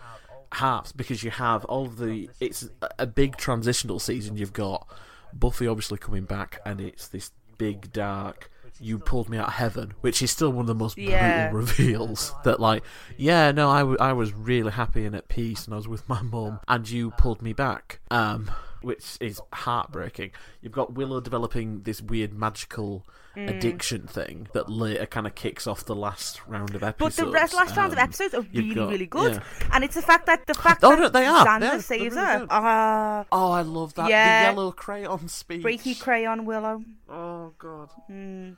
[0.54, 4.38] halves because you have all of the it's a- a big transitional season.
[4.38, 4.88] You've got
[5.34, 8.50] Buffy obviously coming back, and it's this big dark.
[8.80, 11.50] You pulled me out of heaven, which is still one of the most Yeah.
[11.50, 12.34] brutal reveals.
[12.44, 12.84] That like,
[13.18, 16.08] yeah, no, I, w- I was really happy and at peace, and I was with
[16.10, 18.00] my mum, and you pulled me back.
[18.12, 18.52] Um,
[18.86, 20.32] which is heartbreaking.
[20.62, 23.50] You've got Willow developing this weird magical Mm.
[23.58, 27.17] addiction thing that later kind of kicks off the last round of episodes.
[27.17, 29.34] but the rest, last round of Um, episodes are really, got- really good.
[29.34, 29.67] yeah.
[29.74, 31.45] And it's the fact that the fact Oh, that no, they are.
[31.45, 32.21] Xander They're- saves her.
[32.26, 32.48] really good.
[32.52, 34.10] Ah, Oh, I love that.
[34.10, 34.39] Yeah.
[34.52, 35.62] The yellow crayon speech.
[35.63, 36.82] breaky crayon Willow.
[37.10, 37.89] Oh god.
[38.10, 38.56] Mm.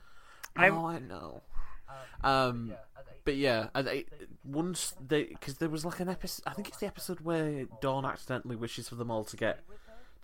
[0.56, 1.42] I- Oh, I know.
[2.24, 2.74] Um,
[3.26, 4.06] but yeah, they,
[4.44, 6.44] once they because there was like an episode.
[6.46, 9.64] I think it's the episode where Dawn accidentally wishes for them all to get.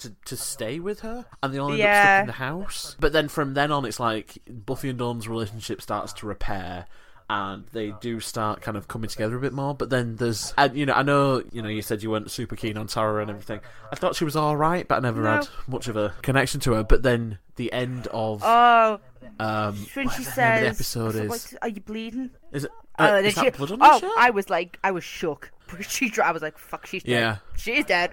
[0.04, 2.96] To, to stay with her, and they all end up stuck in the house.
[3.00, 6.86] But then from then on, it's like Buffy and Dawn's relationship starts to repair,
[7.30, 9.74] and they do start kind of coming together a bit more.
[9.74, 12.56] But then there's, and you know, I know, you know, you said you weren't super
[12.56, 13.62] keen on Tara and everything.
[13.92, 15.32] I thought she was all right, but I never No.
[15.38, 16.84] had much of a connection to her.
[16.84, 19.00] But then the end of Oh,
[19.40, 21.30] um, when she says, episode is.
[21.30, 22.72] what- "Are you bleeding?" Is it?
[23.00, 24.12] Oh, Uh, is she- that blood on oh, shirt?
[24.18, 25.52] I was like, I was shook.
[25.82, 27.12] She, I was like, "Fuck, she's dead.
[27.12, 27.38] Yeah.
[27.56, 28.12] she's dead."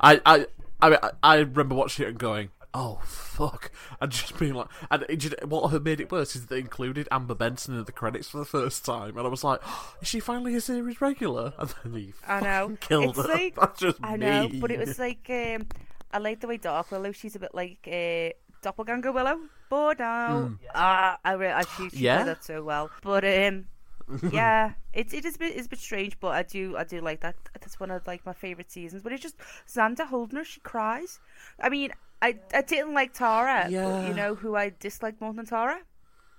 [0.00, 0.46] I, I,
[0.80, 4.68] I, mean, I, I remember watching it and going, "Oh fuck!" and just being like,
[4.90, 8.28] and it, just- what made it worse is they included Amber Benson in the credits
[8.28, 9.60] for the first time, and I was like,
[10.02, 12.76] "Is she finally a series regular?" And then he I know.
[12.80, 13.32] killed It's her.
[13.32, 15.66] like- That's just I know, but it was like, um,
[16.12, 17.12] I like the way Dark Willow.
[17.12, 18.30] She's a bit like uh,
[18.62, 19.38] Doppelganger Willow.
[19.68, 21.96] But now, ah, I really, I she, she.
[22.04, 22.22] Yeah?
[22.22, 22.88] that so well.
[23.02, 23.64] But um,
[24.32, 27.00] yeah, it it is a bit it's a bit strange, but I do I do
[27.00, 27.34] like that.
[27.54, 29.02] That's one of like my favorite seasons.
[29.02, 29.36] But it's just
[29.68, 31.18] Xander holding her, she cries.
[31.60, 31.92] I mean,
[32.22, 35.80] I I didn't like Tara, but you know who I disliked more than Tara?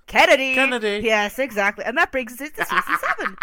[0.08, 0.56] Kennedy.
[0.56, 1.02] Kennedy.
[1.04, 3.38] Yes, exactly, and that brings us into season seven.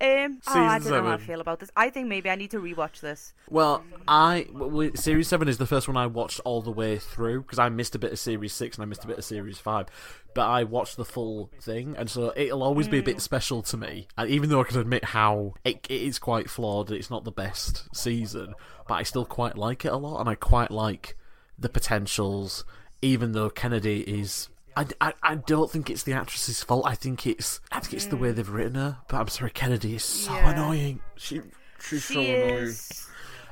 [0.00, 1.72] Um, oh, I don't know how I feel about this.
[1.76, 3.34] I think maybe I need to rewatch this.
[3.50, 4.46] Well, I
[4.94, 7.96] series seven is the first one I watched all the way through because I missed
[7.96, 9.86] a bit of series six and I missed a bit of series five,
[10.34, 13.76] but I watched the full thing, and so it'll always be a bit special to
[13.76, 14.06] me.
[14.16, 17.32] And even though I can admit how it, it is quite flawed, it's not the
[17.32, 18.54] best season,
[18.86, 21.16] but I still quite like it a lot, and I quite like
[21.58, 22.64] the potentials.
[23.00, 24.48] Even though Kennedy is.
[24.78, 26.84] I, I, I don't think it's the actress's fault.
[26.86, 28.98] I think it's I think it's the way they've written her.
[29.08, 30.50] But I'm sorry, Kennedy is so Yeah.
[30.52, 31.00] annoying.
[31.16, 31.40] She
[31.80, 32.50] she's She so annoying.
[32.64, 33.06] is.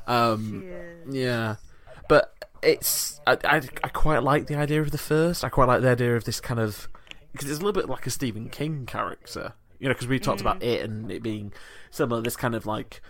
[0.07, 1.15] Um, She is.
[1.15, 1.57] yeah,
[2.09, 5.43] but it's I, I, I quite like the idea of the first.
[5.45, 6.89] I quite like the idea of this kind of
[7.33, 9.95] because it's a little bit like a Stephen King character, you know.
[9.95, 11.53] Because we talked about it and it being
[11.91, 12.21] similar.
[12.21, 13.01] To this kind of like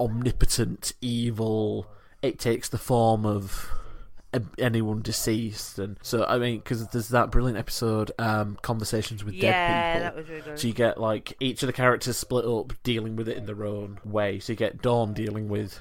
[0.00, 1.86] omnipotent evil.
[2.22, 3.79] It takes the form of a-
[4.58, 9.94] anyone deceased, and so I mean, because there's that brilliant episode, um, conversations with dead
[9.94, 10.00] people.
[10.02, 10.58] that was really good.
[10.58, 13.64] So you get like each of the characters split up, dealing with it in their
[13.64, 14.38] own way.
[14.38, 15.78] So you get Dawn dealing with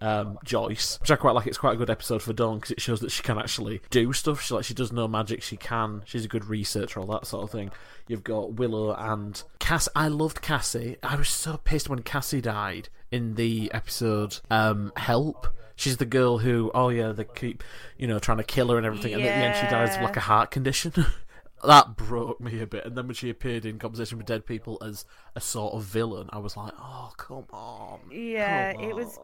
[0.00, 1.46] um, Joyce, which I quite like.
[1.46, 4.12] It's quite a good episode for Dawn because it shows that she can actually do
[4.12, 4.42] stuff.
[4.42, 5.42] She like she does know magic.
[5.42, 6.02] She can.
[6.04, 7.70] She's a good researcher, all that sort of thing.
[8.06, 9.88] You've got Willow and Cass.
[9.94, 10.96] I loved Cassie.
[11.02, 15.46] I was so pissed when Cassie died in the episode um, Help.
[15.78, 17.62] She's the girl who, oh yeah, they keep,
[17.96, 20.02] you know, trying to kill her and everything, and at the end she dies of
[20.02, 20.92] like a heart condition.
[21.64, 22.84] that broke me a bit.
[22.84, 25.04] And then when she appeared in Conversation with Dead People as
[25.36, 28.00] a sort of villain, I was like, oh come on.
[28.10, 29.20] Yeah, come it was-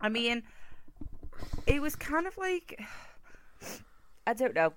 [0.00, 0.44] I mean,
[1.66, 2.80] it was kind of like
[4.24, 4.72] I don't know.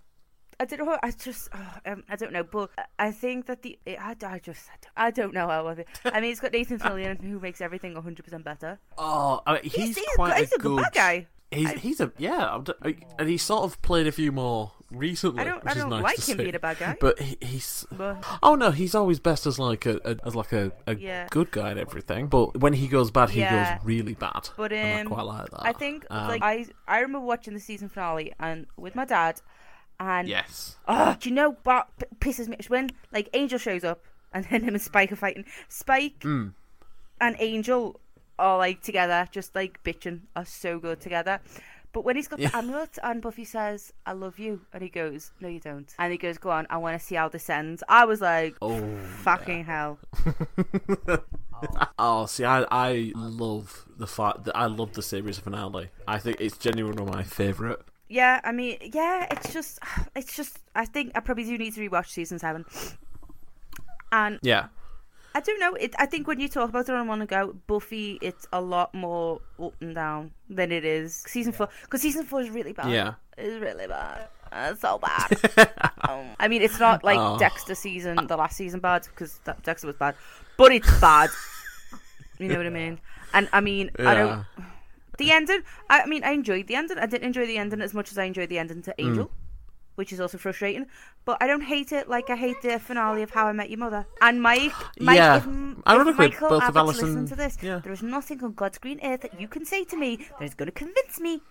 [0.60, 0.97] I don't know.
[1.03, 4.70] I just, oh, um, I don't know, but I think that the, I, I just,
[4.70, 5.68] I don't, I don't know how.
[5.68, 8.80] I, I mean, it's got Nathan Fillion who makes everything 100 percent better.
[8.97, 11.28] Oh, I mean, he's, he's, quite he's a a good good bad guy.
[11.51, 14.32] He's, I- he's a yeah, I'm d- I- and he's sort of played a few
[14.32, 15.41] more recently.
[15.41, 16.34] I don't, I don't nice like him see.
[16.36, 16.97] being a bad guy.
[16.99, 20.51] But he, he's But- oh no, he's always best as like a, a as like
[20.53, 21.28] a, a Yeah.
[21.30, 22.28] good guy and everything.
[22.28, 23.76] But when he goes bad, he Yeah.
[23.76, 24.49] goes really bad.
[24.58, 25.62] But um, I quite like that.
[25.66, 29.39] I think Um, like I I remember watching the season finale and with my dad,
[29.99, 32.57] and yes, oh, do you know what p- pisses me?
[32.67, 35.45] When like Angel shows up and then him and Spike are fighting.
[35.69, 36.49] Spike Hmm.
[37.21, 37.99] and Angel
[38.37, 41.39] are like together, just like bitching, are so good together.
[41.93, 42.49] But when he's got Yeah.
[42.49, 46.11] the amulet and Buffy says, "I love you," and he goes, "No, you don't," and
[46.11, 48.97] he goes, "Go on, I want to see how this ends." I was like, oh
[49.23, 49.99] "Fucking hell!"
[51.99, 55.89] oh see, I I love the fact that I love the series finale.
[56.07, 57.81] I think it's genuinely one of my favorite.
[58.08, 59.80] Yeah, I mean, yeah, it's just,
[60.16, 60.60] it's just.
[60.76, 62.66] I think I probably do need to rewatch season seven.
[64.12, 64.68] And Yeah,
[65.34, 65.74] I don't know.
[65.74, 65.95] It.
[65.97, 69.41] I think when you talk about it on one go, Buffy, it's a lot more
[69.62, 71.70] up and down than it is season four.
[71.82, 72.91] Because season four is really bad.
[72.91, 73.14] Yeah.
[73.38, 74.28] it's really bad.
[74.53, 75.38] It's so bad.
[76.08, 77.38] um, I mean, it's not like Oh.
[77.38, 80.16] Dexter season, the last season, bad because Dexter was bad,
[80.58, 81.30] but it's bad.
[82.39, 82.99] you know what I mean?
[83.34, 84.45] And I mean, I don't.
[85.18, 85.61] The ending.
[85.89, 86.97] I I mean, I enjoyed the ending.
[86.99, 89.05] I didn't enjoy the ending as much as I enjoyed the ending to Mm.
[89.07, 89.32] Angel,
[89.95, 90.88] which is also frustrating.
[91.26, 93.80] But I don't hate it like I hate the finale of How I Met Your
[93.80, 94.05] Mother.
[94.22, 95.38] And Mike, Mike Yeah.
[95.38, 97.80] if, if Ironically, Michael both of Abbott's Alison- listening to this, yeah.
[97.84, 100.53] there is nothing on God's green earth that you can say to me that is
[100.53, 101.41] going to convince me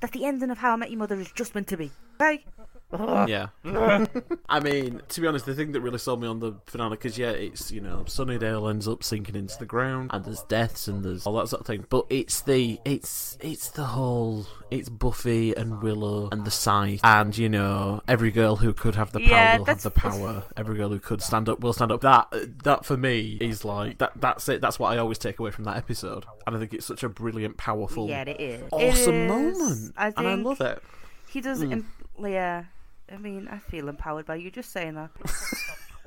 [0.00, 1.90] that the ending of How I Met Your Mother is just meant to be.
[2.18, 2.42] Right?
[2.92, 3.48] Yeah.
[4.48, 7.16] I mean, to be honest, the thing that really sold me on the finale, because
[7.18, 11.04] yeah, it's you know Sunnydale ends up sinking into the ground, and there's deaths and
[11.04, 11.86] there's all that sort of thing.
[11.88, 17.36] But it's the it's it's the whole it's Buffy and Willow and the Scythe, and
[17.36, 20.42] you know every girl who could have the power Yeah, will have the power.
[20.56, 22.00] Every girl who could stand up will stand up.
[22.00, 22.28] That
[22.64, 24.12] that for me is like that.
[24.16, 24.60] That's it.
[24.60, 27.08] That's what I always take away from that episode, and I think it's such a
[27.08, 28.62] brilliant, powerful, Yeah, it is.
[28.72, 29.28] Awesome is.
[29.28, 30.82] moment, I and I love it.
[31.28, 31.62] He does.
[31.62, 31.72] Hmm.
[31.72, 31.86] im-
[32.26, 32.64] yeah.
[33.12, 35.10] I mean, I feel empowered by you just saying that.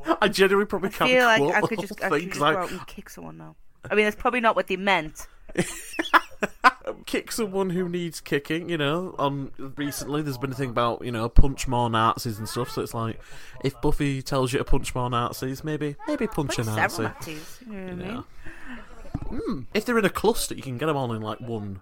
[0.22, 2.72] I genuinely probably I can't feel like I could just, I could just go out
[2.72, 3.56] and kick someone now.
[3.90, 5.28] I mean, that's probably not what they meant.
[7.06, 8.70] kick someone who needs kicking.
[8.70, 12.48] You know, on recently there's been a thing about you know punch more Nazis and
[12.48, 12.70] stuff.
[12.72, 13.20] So it's like
[13.64, 17.04] if Buffy tells you to punch more Nazis, maybe maybe punch, Punch a Nazi.
[17.04, 17.60] Nazis.
[17.66, 18.08] You know I mean?
[18.08, 19.40] Yeah.
[19.40, 19.62] Hmm.
[19.74, 21.82] If they're in a cluster, you can get them all in like one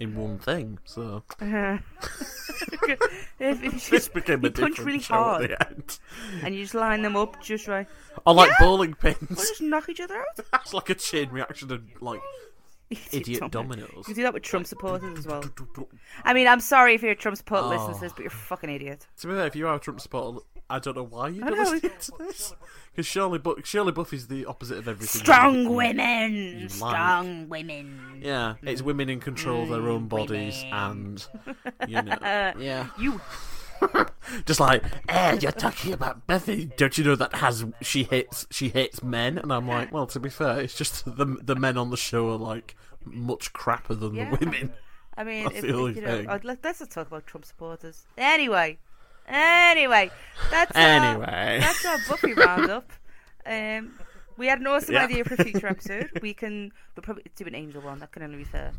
[0.00, 0.78] in one thing.
[0.84, 1.22] So
[3.38, 5.98] if, if this you, became a punch really hard at the end.
[6.42, 7.86] and you just line them up just right,
[8.26, 8.66] Or like Yeah.
[8.66, 9.18] bowling pins.
[9.30, 10.26] just knock each other out.
[10.52, 12.20] That's like a chain reaction of like
[13.12, 14.06] idiot dominoes.
[14.08, 15.44] You do that with Trump supporters as well.
[16.24, 17.68] I mean, I'm sorry if you're a Trump supporter ah.
[17.68, 17.70] Oh.
[17.76, 19.06] listening to this, but you're a fucking idiot.
[19.20, 20.38] To be fair, if you are a Trump supporter,
[20.70, 22.54] I don't know why you don't listen to this.
[22.92, 25.20] Because surely, but surely Buffy's the opposite of everything.
[25.22, 26.70] Strong you- women, you like.
[26.70, 28.20] strong women.
[28.22, 30.74] Yeah, it's women in control of their own bodies, women.
[30.74, 31.26] and
[31.88, 32.18] you know,
[32.58, 33.20] yeah, You,
[34.44, 36.66] just like, eh, you're talking about Buffy.
[36.76, 39.38] Don't you know that has she hates she hates men?
[39.38, 42.30] And I'm like, well, to be fair, it's just the the men on the show
[42.32, 44.30] are like much crapper than Yeah.
[44.30, 44.72] the women.
[45.16, 46.28] I mean, That's if, if, you know, thing.
[46.28, 48.04] I'd let, let's not talk about Trump supporters.
[48.16, 48.78] Anyway,
[49.28, 50.10] anyway,
[50.50, 51.58] that's our, Anyway.
[51.60, 52.90] that's our Buffy roundup.
[53.46, 53.98] Um,
[54.36, 55.04] we had an awesome Yeah.
[55.04, 56.10] idea for a future episode.
[56.20, 57.98] We can, we'll probably do an Angel one.
[58.00, 58.72] That can only be fair.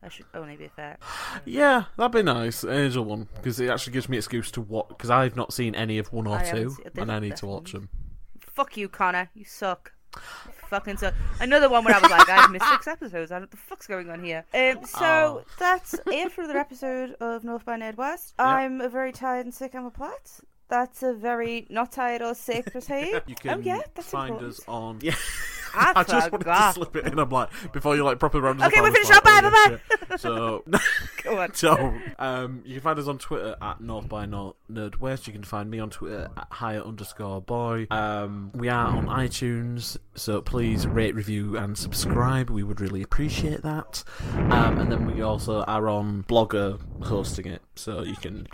[0.00, 0.96] That should only be fair.
[1.44, 4.88] Yeah, that'd be nice, Angel one, because it actually gives me excuse to watch.
[4.88, 7.72] Because I've not seen any of one or I two, and I need to watch
[7.72, 7.90] them.
[8.40, 9.28] Fuck you, Connor.
[9.34, 9.92] You suck.
[10.74, 11.14] You fucking suck.
[11.40, 13.30] Another one where I was like, I've missed six episodes.
[13.30, 14.44] I don't know what the fuck's going on here.
[14.52, 15.44] Um, so Oh.
[15.58, 18.34] that's it for the episode of North by Ned West.
[18.38, 19.74] I'm a very tired and sick.
[19.74, 20.30] I'm a plat.
[20.68, 23.20] That's a very not tired or sick Protein.
[23.26, 24.58] You can oh yeah, that's find important.
[24.58, 24.98] us on.
[25.02, 25.14] Yeah,
[25.74, 27.18] I, I just wanted to slip it in.
[27.18, 29.24] I'm like, before you like proper round us Okay, we're finished like, up.
[29.26, 30.20] oh, Bye, yeah, shit.
[30.20, 30.64] So,
[31.24, 31.54] Go on.
[31.54, 35.26] so um, you can find us on Twitter at North by North Nerd West.
[35.26, 37.86] You can find me on Twitter at higher underscore boy.
[37.90, 42.50] Um, we are on iTunes, so please rate, review, and subscribe.
[42.50, 44.04] We would really appreciate that.
[44.34, 48.46] Um, and then we also are on Blogger hosting it, so you can.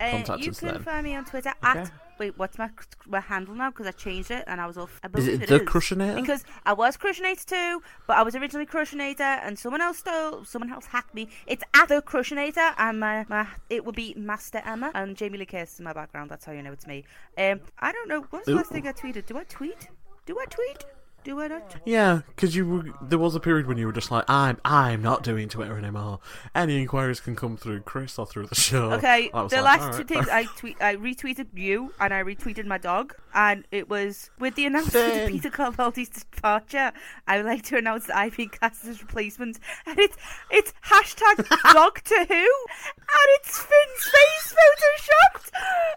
[0.00, 0.82] Uh, Contact you us can then.
[0.82, 1.80] find me on Twitter Okay.
[1.80, 2.70] at wait, what's my
[3.08, 3.70] my handle now?
[3.70, 5.00] Because I changed it and I was off.
[5.02, 5.68] I Is believe it the is.
[5.68, 6.14] Crushinator?
[6.14, 10.70] Because I was Crushinator too, but I was originally Crushinator, and someone else stole, someone
[10.70, 11.28] else hacked me.
[11.46, 15.46] It's at the Crushinator, and my, my it would be Master Emma and Jamie Lee
[15.46, 16.30] Curtis in my background.
[16.30, 17.04] That's how you know it's me.
[17.36, 18.26] Um, I don't know.
[18.30, 19.26] What's the last thing I tweeted?
[19.26, 19.88] Do I tweet?
[20.26, 20.84] Do I tweet?
[21.22, 21.76] Do I not?
[21.84, 25.02] Yeah, because you were, there was a period when you were just like, I'm I'm
[25.02, 26.20] not doing Twitter anymore.
[26.54, 28.92] Any inquiries can come through Chris or through the show.
[28.92, 32.64] Okay, the like, last two "Alright, things I tweet, I retweeted you and I retweeted
[32.64, 36.92] my dog, and it was with the announcement of Peter Capaldi's departure.
[37.26, 40.16] I would like to announce that I've been cast as replacement, and it's
[40.50, 45.50] it's hashtag dog to who, and it's Finn's face photoshopped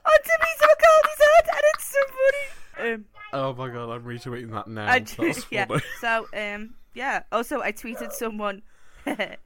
[0.06, 0.68] onto Peter
[3.44, 4.90] Oh my god, I'm retweeting that now.
[4.90, 5.06] I
[5.52, 5.68] yeah.
[6.00, 7.24] So um, yeah.
[7.30, 8.62] Also, I tweeted someone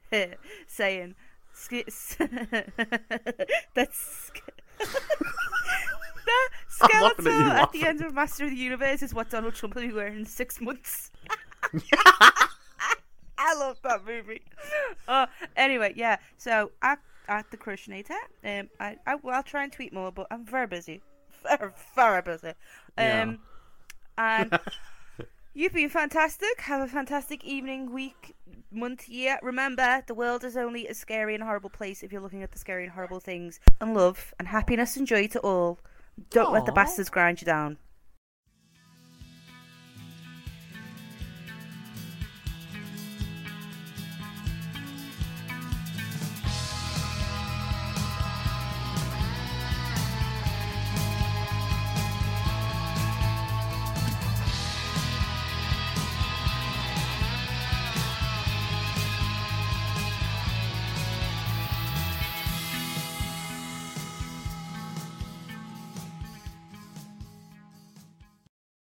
[0.68, 1.16] saying
[1.52, 1.88] sk-
[3.74, 4.30] that's.
[4.78, 6.32] The
[6.80, 9.74] I'm at skeleton at the end of Master of the Universe is what Donald Trump
[9.74, 11.10] will be wearing in six months.
[13.36, 14.42] I love that movie.
[15.08, 15.26] Uh,
[15.56, 16.18] anyway, yeah.
[16.36, 18.10] So at at the Crushinator,
[18.44, 21.02] um, I, I will try and tweet more, but I'm very busy,
[21.42, 22.52] very very busy.
[22.96, 23.34] Yeah.
[24.18, 24.60] Um, and
[25.54, 26.60] you've been fantastic.
[26.62, 28.34] Have a fantastic evening, week,
[28.70, 29.38] month, year.
[29.42, 32.58] Remember, the world is only a scary and horrible place if you're looking at the
[32.58, 33.60] scary and horrible things.
[33.80, 35.78] And love and happiness and joy to all.
[36.30, 37.78] Don't let the bastards grind you down.